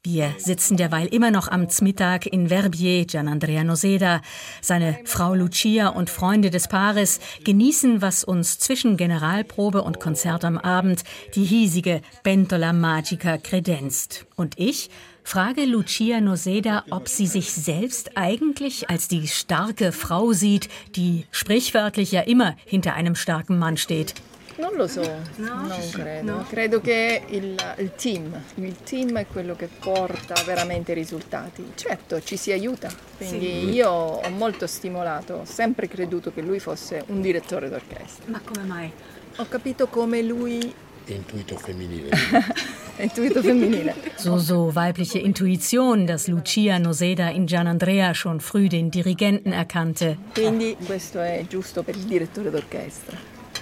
[0.02, 3.06] Wir sitzen derweil immer noch am Zmittag in Verbier.
[3.06, 4.22] Gianandrea Noseda,
[4.62, 10.58] seine Frau Lucia und Freunde des Paares genießen, was uns zwischen Generalprobe und Konzert am
[10.58, 11.04] Abend
[11.36, 14.26] die hiesige Pentola Magica kredenzt.
[14.38, 14.90] Und ich
[15.26, 22.12] frage Lucia Noseda, ob sie sich selbst eigentlich als die starke Frau sieht, die sprichwörtlich
[22.12, 24.14] ja immer hinter einem starken Mann steht.
[24.58, 25.02] Non lo so,
[25.38, 26.46] no, non credo.
[26.50, 31.74] Credo che il, il, team, il team è quello che porta veramente i risultati.
[31.76, 37.04] Certo, ci si aiuta, quindi io ho molto stimolato, ho sempre creduto che lui fosse
[37.08, 38.24] un direttore d'orchestra.
[38.28, 38.92] Ma come mai?
[39.38, 40.74] Ho capito come lui
[41.08, 42.10] Intuito femminile.
[42.98, 43.94] Intuito femminile.
[44.18, 50.18] So, so weibliche Intuition, dass Lucia Noseda in Gianandrea schon früh den Dirigenten erkannte.
[50.34, 53.18] Quindi questo è giusto per il direttore d'orchestra,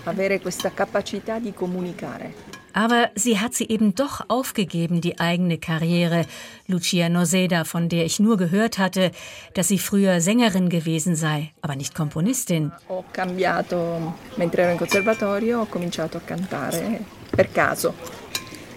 [0.05, 2.51] avere questa capacità di comunicare.
[2.75, 6.25] Aber sie hat sie eben doch aufgegeben, die eigene Karriere.
[6.65, 9.11] Lucia Noseda, von der ich nur gehört hatte,
[9.53, 12.71] dass sie früher Sängerin gewesen sei, aber nicht Komponistin.
[12.89, 17.93] Ho cambiato, mentre ero in conservatorio, ho cominciato a cantare per caso.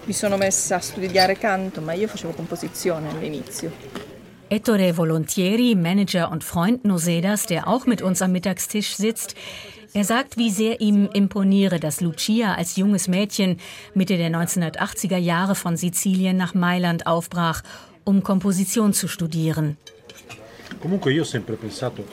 [0.05, 3.71] Mi sono messa a studiare canto, ma io facevo composizione all'inizio.
[4.47, 9.35] Ettore Volontieri, Manager und Freund Nosedas, der auch mit uns am Mittagstisch sitzt,
[9.93, 13.57] er sagt, wie sehr ihm imponiere, dass Lucia als junges Mädchen
[13.93, 17.61] Mitte der 1980er Jahre von Sizilien nach Mailand aufbrach,
[18.03, 19.77] um Komposition zu studieren.
[20.79, 22.05] Comunque io ho sempre pensato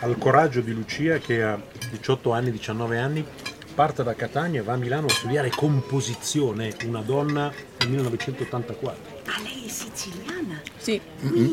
[0.00, 1.58] al coraggio di Lucia che a
[1.90, 3.24] 18 anni, 19 anni
[3.72, 9.20] parte da Catania e va a Milano a studiare composizione, una donna nel 1984.
[9.26, 10.60] Ah, lei è siciliana?
[10.76, 11.00] Sì.
[11.24, 11.50] Mm-hmm.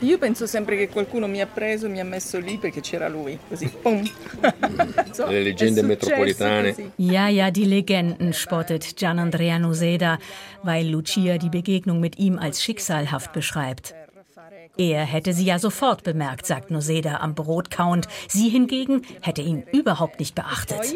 [0.00, 3.38] Io penso sempre che qualcuno mi ha preso, mi ha messo lì perché c'era lui,
[3.48, 4.02] così, pum.
[5.12, 6.70] so, Le leggende metropolitane.
[6.70, 6.90] Così.
[6.96, 10.18] Ja, ja, die Legenden, spottet Gianandrea Noseda,
[10.62, 13.94] weil Lucia die Begegnung mit ihm als schicksalhaft beschreibt.
[14.80, 18.08] Er hätte sie ja sofort bemerkt, sagt Noseda am Brot kauend.
[18.28, 20.78] Sie hingegen hätte ihn überhaupt nicht beachtet.
[20.78, 20.84] No.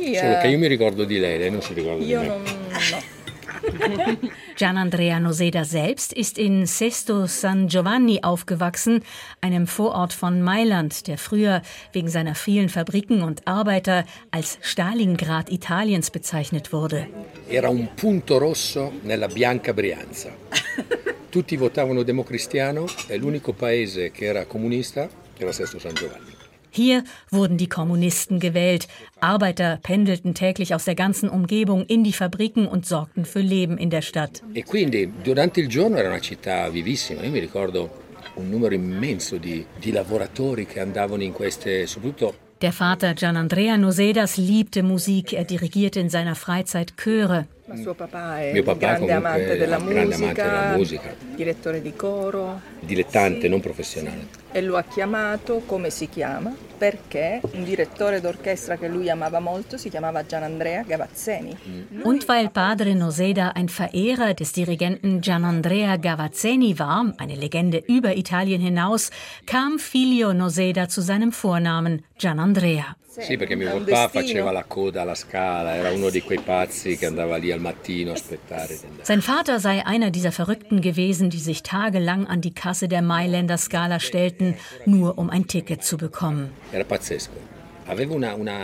[4.57, 9.03] Gianandrea Noseda selbst ist in Sesto San Giovanni aufgewachsen,
[9.43, 11.61] einem Vorort von Mailand, der früher
[11.93, 17.07] wegen seiner vielen Fabriken und Arbeiter als Stalingrad Italiens bezeichnet wurde.
[17.51, 20.31] Era un punto rosso nella bianca Brianza.
[21.35, 26.33] Tutti votavano democristiano e l'unico paese che era comunista era Sesto San Giovanni.
[26.71, 28.87] Hier wurden die Kommunisten gewählt.
[29.19, 33.91] Arbeiter pendelten täglich aus der ganzen Umgebung in die Fabriken und sorgten für Leben in
[33.91, 34.45] der Stadt.
[34.53, 37.25] E quindi durante il giorno era una città vivissima.
[37.25, 37.91] Io mi ricordo
[38.35, 44.39] un numero immenso di, di lavoratori che andavano in queste, soprattutto der Vater Gianandrea Nosedas
[44.39, 45.35] liebte Musik.
[45.35, 47.47] Er dirigierte in seiner Freizeit Chöre.
[47.73, 51.95] Suo papà è Mio papà grande amante della grande musica, amante della musica, direttore di
[51.97, 52.61] coro.
[52.81, 53.49] Dilettante, sì.
[53.49, 54.27] non professionale.
[54.53, 59.79] E lo ha chiamato come si chiama perché un direttore d'orchestra che lui amava molto
[59.79, 61.57] si chiamava Gianandrea Gavazzeni.
[61.67, 62.01] Mm.
[62.03, 68.61] Und weil Padre Noseda ein Verehrer des Dirigenten Gianandrea Gavazzeni war, eine Legende über Italien
[68.61, 69.09] hinaus,
[69.47, 72.97] kam Filio Noseda zu seinem Vornamen Gianandrea.
[73.21, 77.07] Sì, perché mio papà faceva la coda alla scala, era uno di quei pazzi che
[77.07, 78.79] andava lì al mattino a aspettare.
[79.03, 83.57] Sein Vater sei einer dieser Verrückten gewesen, die sich tagelang an die Kasse der Mailänder
[83.57, 86.51] Scala stellten, nur um ein Ticket zu bekommen.
[86.73, 87.37] Era pazzesco.
[87.87, 88.55] Aveva una, una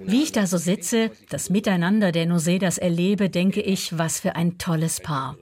[0.00, 4.56] wie ich da so sitze, das Miteinander der Nosedas erlebe, denke ich, was für ein
[4.56, 5.36] tolles Paar.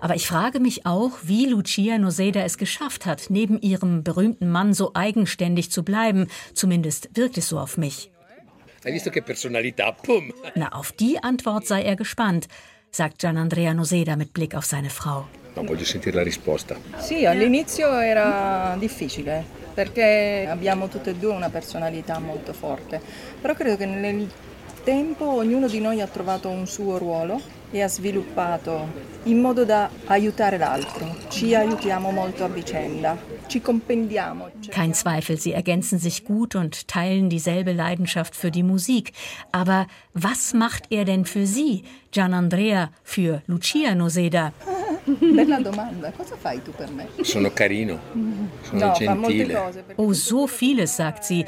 [0.00, 4.74] Aber ich frage mich auch, wie Lucia Noseda es geschafft hat, neben ihrem berühmten Mann
[4.74, 6.28] so eigenständig zu bleiben.
[6.54, 8.10] Zumindest wirkt es so auf mich.
[10.54, 12.48] Na, auf die Antwort sei er gespannt,
[12.90, 15.26] sagt Gianandrea Noseda mit Blick auf seine Frau.
[15.56, 16.76] Ma voglio sentire la risposta.
[16.98, 23.00] Sì, all'inizio era difficile perché abbiamo tutte e due una personalità molto forte,
[23.40, 24.28] però credo che nel
[24.84, 29.88] tempo ognuno di noi ha trovato un suo ruolo e ha sviluppato in modo da
[30.04, 31.16] aiutare l'altro.
[31.28, 33.16] Ci aiutiamo molto a vicenda,
[33.46, 34.50] ci compendiamo.
[34.68, 39.12] Kein Zweifel, sie ergänzen sich gut und teilen dieselbe Leidenschaft für die Musik.
[39.50, 41.82] Aber was macht er denn für Sie,
[42.12, 44.52] Gian Andrea, für Lucia Noseda?
[45.06, 47.08] Bella domanda, cosa fai tu per me?
[47.22, 47.98] Sono carino,
[48.62, 49.56] sono no, gentile.
[49.96, 51.46] Oh, so vieles, sagt sie.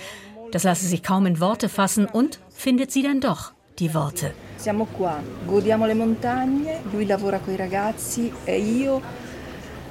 [0.53, 4.35] Das lasse sich kaum in Worte fassen und findet sie dann doch die Worte.
[4.57, 9.01] Siamo qua, godiamo le montagne, lui lavora con i ragazzi e io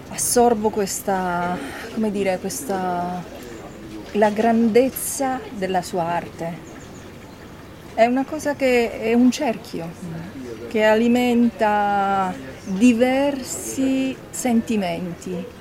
[0.09, 1.57] assorbo questa,
[1.93, 3.23] come dire, questa
[4.13, 6.73] la grandezza della sua arte.
[7.93, 9.89] È una cosa che è un cerchio
[10.67, 12.33] che alimenta
[12.65, 15.54] diversi sentimenti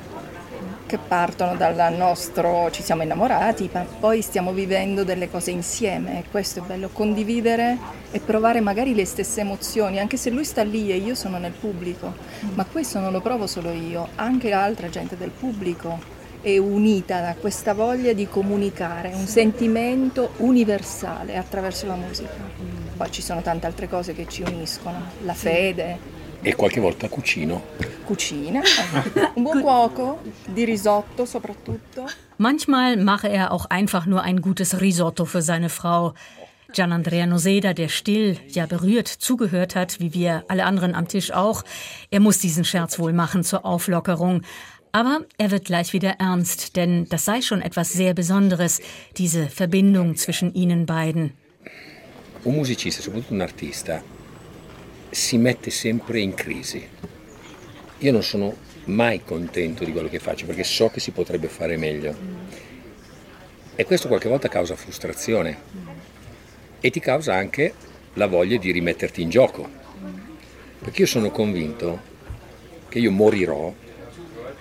[0.95, 6.21] che partono dal nostro ci siamo innamorati, ma poi stiamo vivendo delle cose insieme.
[6.21, 7.77] E questo è bello, condividere
[8.13, 11.53] e provare magari le stesse emozioni, anche se lui sta lì e io sono nel
[11.53, 12.15] pubblico,
[12.55, 15.99] ma questo non lo provo solo io, anche l'altra gente del pubblico
[16.41, 22.35] è unita da questa voglia di comunicare, un sentimento universale attraverso la musica.
[22.97, 25.99] Poi ci sono tante altre cose che ci uniscono, la fede,
[26.45, 27.63] e qualche volta cucino.
[28.05, 28.61] Cucina,
[29.35, 32.07] un buon cuoco, di Risotto soprattutto.
[32.37, 36.13] Manchmal mache er auch einfach nur ein gutes Risotto für seine Frau.
[36.73, 41.63] Gianandrea Noseda, der still, ja berührt zugehört hat, wie wir alle anderen am Tisch auch,
[42.11, 44.43] er muss diesen Scherz wohl machen zur Auflockerung.
[44.93, 48.81] Aber er wird gleich wieder ernst, denn das sei schon etwas sehr Besonderes,
[49.17, 51.33] diese Verbindung zwischen ihnen beiden.
[52.45, 54.03] Un musicista, soprattutto un artista,
[55.15, 56.87] si mette sempre in crisi.
[57.99, 58.57] Io non sono
[58.87, 62.15] mai contento di quello che faccio perché so che si potrebbe fare meglio.
[63.77, 65.59] E questo qualche volta causa frustrazione
[66.81, 67.73] e ti causa anche
[68.15, 69.69] la voglia di rimetterti in gioco.
[70.81, 72.13] Perché io sono convinto
[72.89, 73.73] che io morirò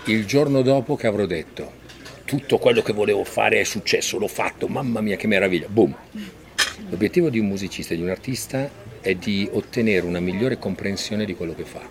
[0.05, 1.81] il giorno dopo che avrò detto
[2.25, 5.95] tutto quello che volevo fare è successo, l'ho fatto, mamma mia che meraviglia, boom.
[6.89, 8.69] L'obiettivo di un musicista, di un artista
[9.01, 11.81] è di ottenere una migliore comprensione di quello che fa.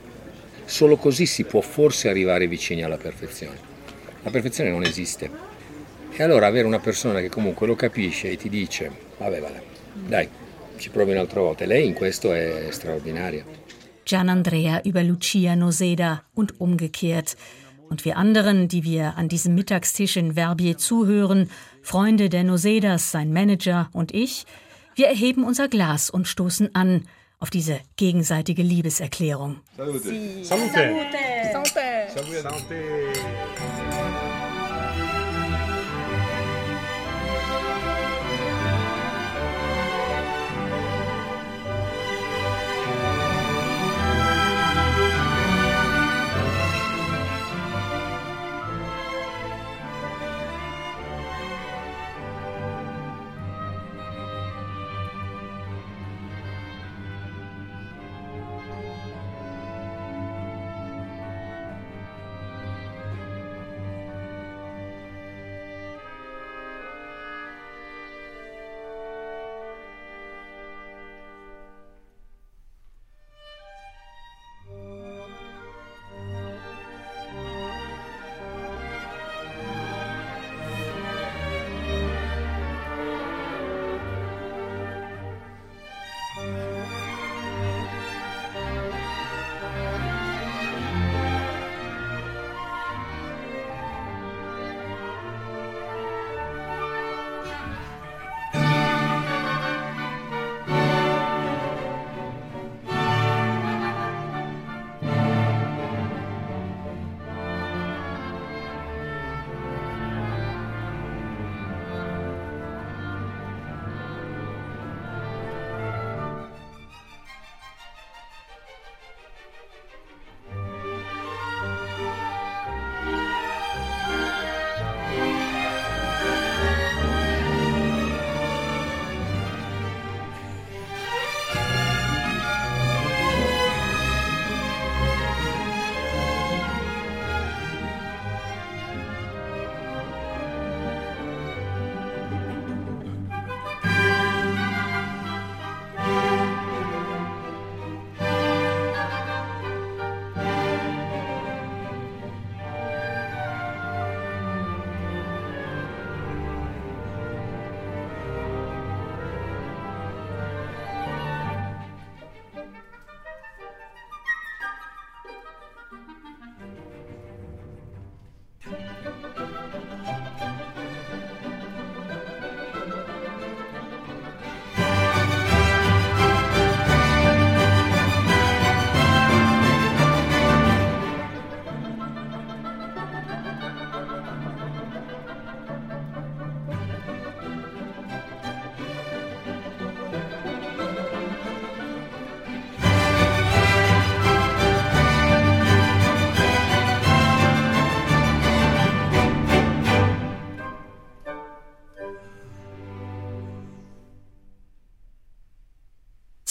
[0.65, 3.59] Solo così si può forse arrivare vicini alla perfezione.
[4.23, 5.31] La perfezione non esiste.
[6.11, 9.63] E allora avere una persona che comunque lo capisce e ti dice, vabbè, vabbè,
[10.07, 10.29] dai,
[10.77, 11.65] ci provi un'altra volta.
[11.65, 13.45] E lei in questo è straordinaria.
[14.05, 17.37] Gian Andrea über Lucia Noseda und umgekehrt.
[17.89, 21.51] Und wir anderen, die wir an diesem Mittagstisch in Verbier zuhören,
[21.83, 24.47] Freunde der Nosedas, sein Manager und ich,
[24.95, 27.07] wir erheben unser Glas und stoßen an
[27.39, 29.61] auf diese gegenseitige Liebeserklärung.
[29.76, 30.45] Salute.
[30.45, 30.45] Salute.
[30.45, 31.70] Salute.
[32.14, 32.43] Salute.
[32.43, 33.82] Salute.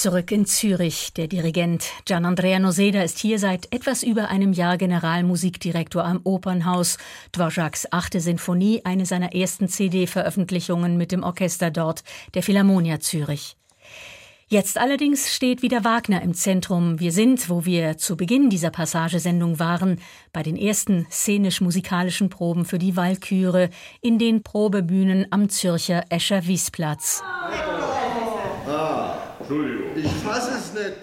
[0.02, 1.14] Zurück in Zürich.
[1.14, 6.98] Der Dirigent Gian Andrea Noseda ist hier seit etwas über einem Jahr Generalmusikdirektor am Opernhaus.
[7.32, 13.58] Dvorak's achte Sinfonie, eine seiner ersten CD-Veröffentlichungen mit dem Orchester dort, der Philharmonia Zürich.
[14.48, 17.00] Jetzt allerdings steht wieder Wagner im Zentrum.
[17.00, 20.02] Wir sind, wo wir zu Beginn dieser Passagesendung waren,
[20.34, 23.70] bei den ersten szenisch-musikalischen Proben für die Walküre
[24.02, 27.22] in den Probebühnen am Zürcher Escher Wiesplatz.
[27.52, 29.41] Ich fasse es nicht.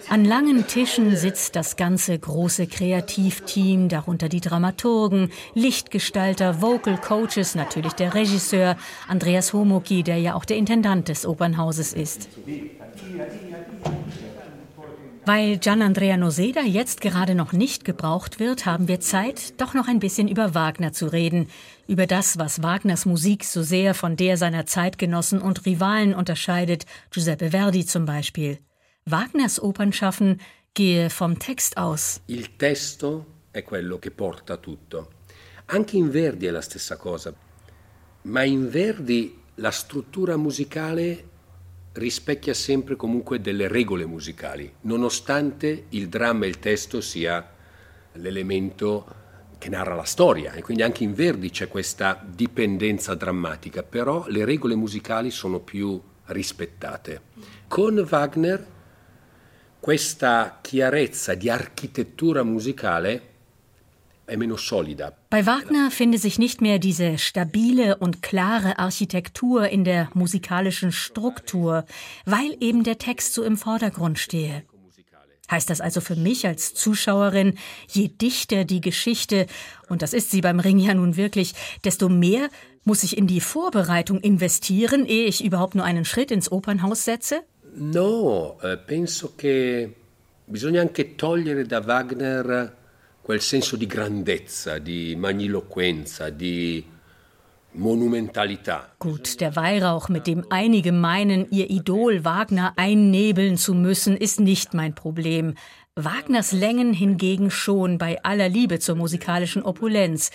[0.09, 7.93] An langen Tischen sitzt das ganze große Kreativteam, darunter die Dramaturgen, Lichtgestalter, Vocal Coaches, natürlich
[7.93, 8.75] der Regisseur
[9.07, 12.29] Andreas Homoki, der ja auch der Intendant des Opernhauses ist.
[15.25, 19.87] Weil Gian Andrea Noseda jetzt gerade noch nicht gebraucht wird, haben wir Zeit, doch noch
[19.87, 21.49] ein bisschen über Wagner zu reden.
[21.89, 27.49] Über das, was Wagners Musik so sehr von der seiner Zeitgenossen und Rivalen unterscheidet, Giuseppe
[27.49, 28.59] Verdi zum Beispiel.
[29.05, 30.39] Wagners Opernschaffen
[30.75, 32.21] gehe vom Text aus.
[32.27, 35.09] Il testo è quello che porta tutto.
[35.65, 37.33] Anche in Verdi è la stessa cosa.
[38.21, 41.27] Ma in Verdi la struttura musicale
[41.93, 47.51] rispecchia sempre comunque delle regole musicali, nonostante il dramma e il testo sia
[48.13, 49.18] l'elemento
[49.59, 54.45] che narra la storia e quindi anche in Verdi c'è questa dipendenza drammatica, però le
[54.45, 57.21] regole musicali sono più rispettate.
[57.67, 58.65] Con Wagner
[59.79, 63.27] questa chiarezza di architettura musicale
[65.29, 71.83] Bei Wagner finde sich nicht mehr diese stabile und klare Architektur in der musikalischen Struktur,
[72.25, 74.63] weil eben der Text so im Vordergrund stehe.
[75.49, 77.55] Heißt das also für mich als Zuschauerin,
[77.87, 79.47] je dichter die Geschichte,
[79.87, 82.49] und das ist sie beim Ring ja nun wirklich, desto mehr
[82.83, 87.41] muss ich in die Vorbereitung investieren, ehe ich überhaupt nur einen Schritt ins Opernhaus setze?
[87.75, 89.93] No, eh, penso che
[90.45, 92.73] bisogna anche togliere da Wagner
[93.21, 96.83] quel senso di grandezza, di magniloquenza, di
[97.73, 98.89] Monumentalità.
[98.99, 104.73] Gut, der Weihrauch, mit dem einige meinen, ihr Idol Wagner einnebeln zu müssen, ist nicht
[104.73, 105.53] mein Problem.
[105.95, 110.31] Wagners Längen hingegen schon bei aller Liebe zur musikalischen Opulenz.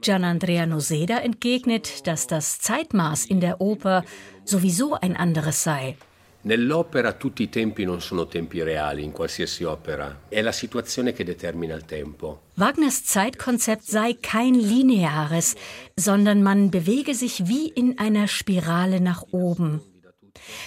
[0.00, 4.04] Gianandrea Noseda entgegnet, dass das Zeitmaß in der Oper
[4.44, 5.96] sowieso ein anderes sei.
[6.44, 10.22] Nell'opera tutti i tempi non sono tempi reali, in qualsiasi opera.
[10.28, 12.42] È la situazione che determina il tempo.
[12.54, 15.54] Wagners Zeitkonzept sei kein lineares,
[15.94, 19.82] sondern man bewege sich wie in einer Spirale nach oben.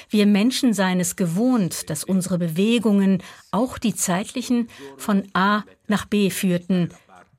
[0.10, 3.22] Wir Menschen seien es gewohnt, dass unsere Bewegungen,
[3.52, 6.90] auch die zeitlichen, von A nach B führten.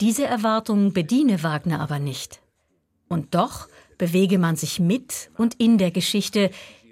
[0.03, 2.43] Diese Erwartung bediene Wagner aber nicht.
[3.09, 6.51] Und doch bewege man sich mit und in der Geschichte,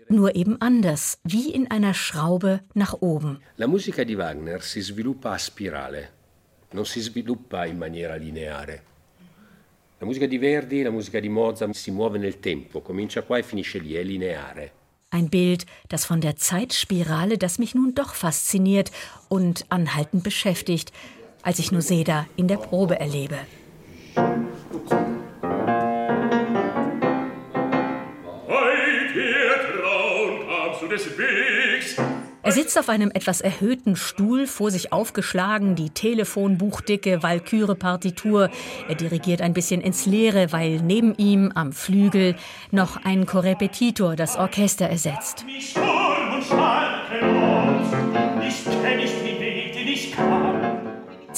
[0.09, 3.41] nur eben anders, wie in einer Schraube nach oben.
[3.57, 6.11] La musica di Wagner si sviluppa a spirale,
[6.73, 8.83] non si sviluppa in maniera lineare.
[9.99, 13.43] La musica di Verdi, la musica di Mozart si muove nel tempo, comincia qua e
[13.43, 14.73] finisce lì, è lineare.
[15.11, 18.91] Ein Bild, das von der Zeitspirale, das mich nun doch fasziniert
[19.29, 20.93] und anhaltend beschäftigt,
[21.43, 23.39] als ich Nuseda in der Probe erlebe.
[32.43, 38.51] Er sitzt auf einem etwas erhöhten Stuhl, vor sich aufgeschlagen, die Telefonbuchdicke Walküre-Partitur.
[38.89, 42.37] Er dirigiert ein bisschen ins Leere, weil neben ihm am Flügel
[42.71, 45.45] noch ein Korrepetitor das Orchester ersetzt.
[45.59, 48.14] Sturm und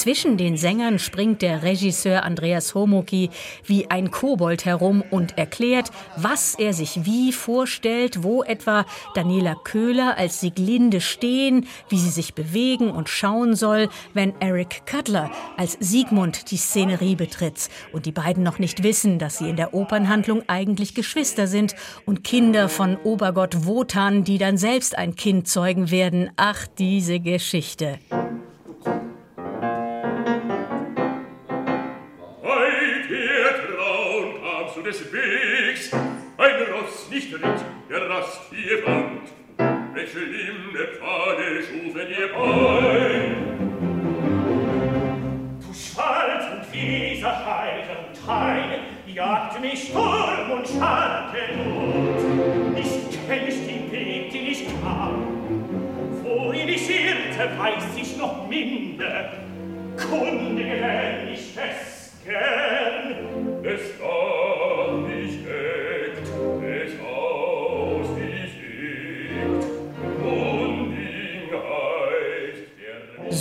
[0.07, 3.29] Zwischen den Sängern springt der Regisseur Andreas Homoki
[3.65, 8.87] wie ein Kobold herum und erklärt, was er sich wie vorstellt, wo etwa
[9.17, 15.29] Daniela Köhler als Sieglinde stehen, wie sie sich bewegen und schauen soll, wenn Eric Cutler
[15.57, 19.75] als Siegmund die Szenerie betritt und die beiden noch nicht wissen, dass sie in der
[19.75, 25.91] Opernhandlung eigentlich Geschwister sind und Kinder von Obergott Wotan, die dann selbst ein Kind zeugen
[25.91, 26.31] werden.
[26.37, 27.99] Ach, diese Geschichte.
[34.87, 39.23] des Wegs, ein Ross nicht ritt, der Rast hier fand.
[39.93, 43.35] Welche limne Pfade schufen ihr Bein?
[45.61, 48.79] Du Schwald und Wieser, Heide und Heide,
[49.09, 52.21] jagt mich Sturm und Schattenmut.
[52.77, 55.27] Ich kenn ich den Weg, den ich kam.
[56.23, 59.33] Wohin ich irrte, weiß ich noch minder.
[59.97, 62.76] Kundige, wenn ich es kenn.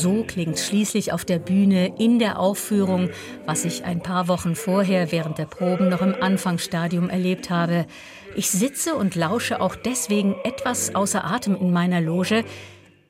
[0.06, 3.10] So klingt schließlich auf der Bühne in der Aufführung,
[3.48, 7.88] was ich ein paar Wochen vorher während der Proben noch im Anfangsstadium erlebt habe.
[8.36, 12.46] Ich sitze und lausche auch deswegen etwas außer Atem in meiner Loge,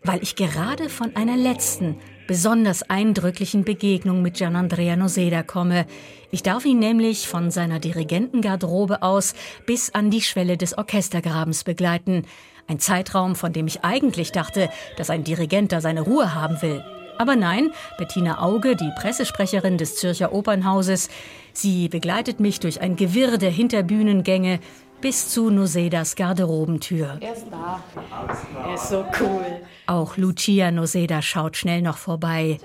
[0.03, 5.87] weil ich gerade von einer letzten, besonders eindrücklichen Begegnung mit Gianandrea Noseda komme.
[6.31, 9.35] Ich darf ihn nämlich von seiner Dirigentengarderobe aus
[9.65, 12.23] bis an die Schwelle des Orchestergrabens begleiten.
[12.67, 16.83] Ein Zeitraum, von dem ich eigentlich dachte, dass ein Dirigent da seine Ruhe haben will.
[17.17, 21.09] Aber nein, Bettina Auge, die Pressesprecherin des Zürcher Opernhauses,
[21.53, 24.59] sie begleitet mich durch ein Gewirr der Hinterbühnengänge
[24.99, 27.17] bis zu Nosedas Garderobentür.
[27.19, 27.83] Er ist da.
[28.67, 29.45] Er ist so cool.
[29.85, 32.59] Auch Lucia Noseda schaut schnell noch vorbei.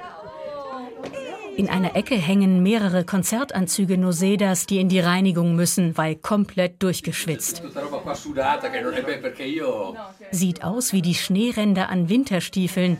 [1.56, 7.62] In einer Ecke hängen mehrere Konzertanzüge Nosedas, die in die Reinigung müssen, weil komplett durchgeschwitzt.
[10.30, 12.98] Sieht aus wie die Schneeränder an Winterstiefeln.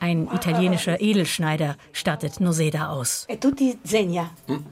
[0.00, 3.26] Ein italienischer Edelschneider stattet Noseda aus.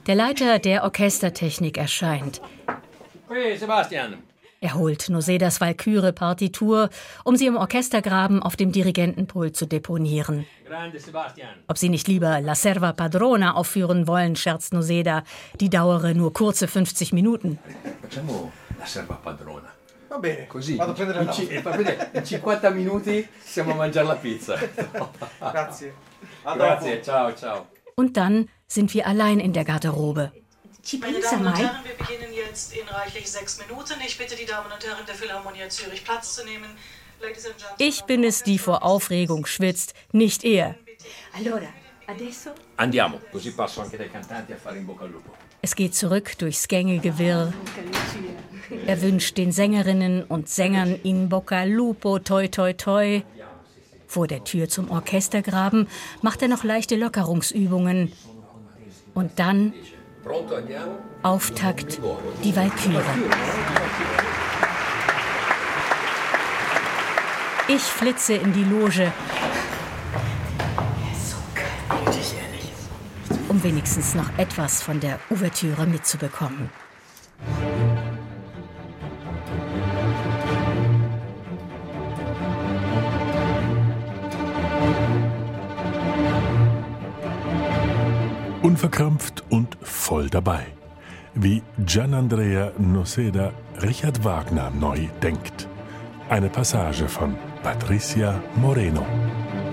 [0.07, 2.41] Der Leiter der Orchestertechnik erscheint.
[3.57, 4.26] Sebastian.
[4.67, 6.89] Er holt Nosedas Walküre-Partitur,
[7.23, 10.45] um sie im Orchestergraben auf dem Dirigentenpult zu deponieren.
[11.69, 15.23] Ob sie nicht lieber La Serva Padrona aufführen wollen, scherzt Noseda.
[15.61, 17.59] Die dauere nur kurze 50 Minuten.
[18.01, 19.69] Facciamo la serva padrona.
[20.09, 23.75] Va bene, Così, vado a prendere in, la ci- eh, in 50 minuti siamo a
[23.75, 24.57] mangiare la pizza.
[25.39, 25.93] Grazie.
[26.43, 26.55] A.
[26.57, 27.67] Grazie, ciao, ciao.
[27.95, 30.33] Und dann sind wir allein in der Garderobe.
[31.01, 33.95] Meine Damen und Herren, wir beginnen jetzt in reichlich sechs Minuten.
[34.05, 36.69] Ich bitte die Damen und Herren der Philharmonie Zürich Platz zu nehmen.
[37.77, 40.75] Ich bin es, die vor Aufregung schwitzt, nicht er.
[41.33, 41.67] Allora,
[42.05, 45.31] adesso Andiamo, così passo anche dai cantanti a fare in bocca al lupo.
[45.61, 47.53] Es geht zurück durchs Gängegewirr.
[48.85, 53.23] Er wünscht den Sängerinnen und Sängern in Bocca al Lupo, toi toi toi.
[54.07, 55.87] Vor der Tür zum Orchestergraben
[56.21, 58.13] macht er noch leichte Lockerungsübungen.
[59.13, 59.73] Und dann?
[61.23, 61.99] Auftakt,
[62.43, 63.03] die Walküre.
[67.67, 69.11] Ich flitze in die Loge.
[73.49, 76.69] Um wenigstens noch etwas von der Ouvertüre mitzubekommen.
[88.67, 90.65] Unverkrampft und voll dabei.
[91.33, 95.69] Wie Gianandrea Noseda Richard Wagner neu denkt.
[96.27, 99.05] Eine Passage von Patricia Moreno.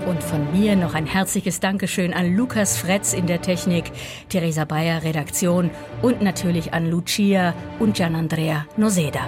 [0.07, 3.91] Und von mir noch ein herzliches Dankeschön an Lukas Fretz in der Technik,
[4.29, 5.71] Theresa Bayer Redaktion
[6.01, 9.27] und natürlich an Lucia und Gianandrea Noseda.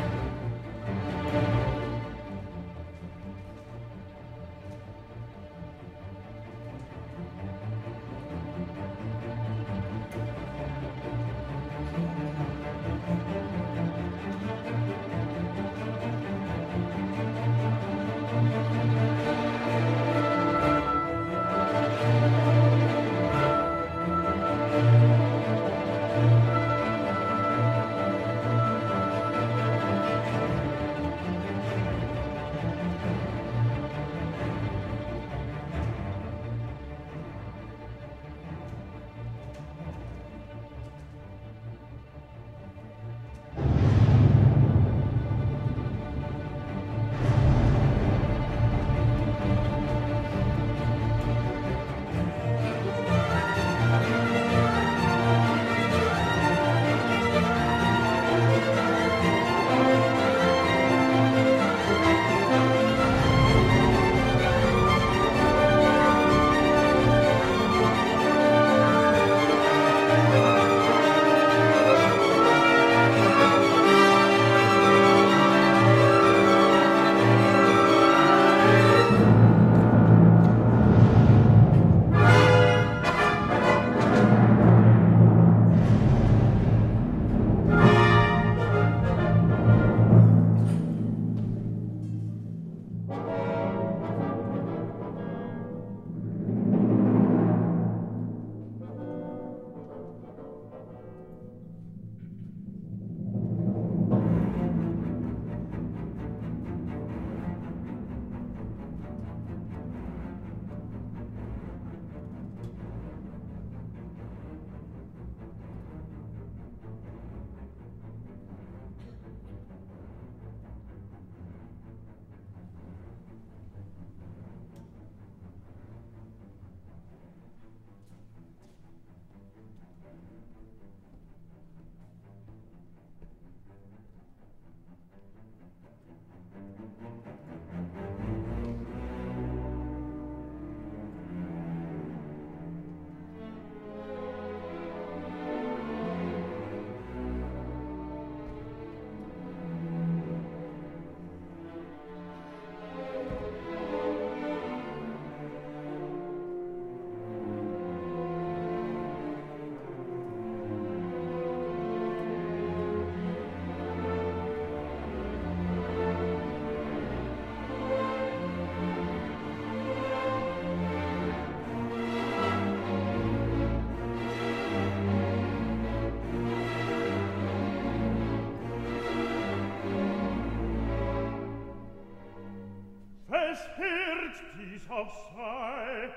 [183.57, 186.09] es Herz dies auch sei,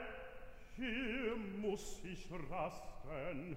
[0.76, 3.56] hier muß ich rasten.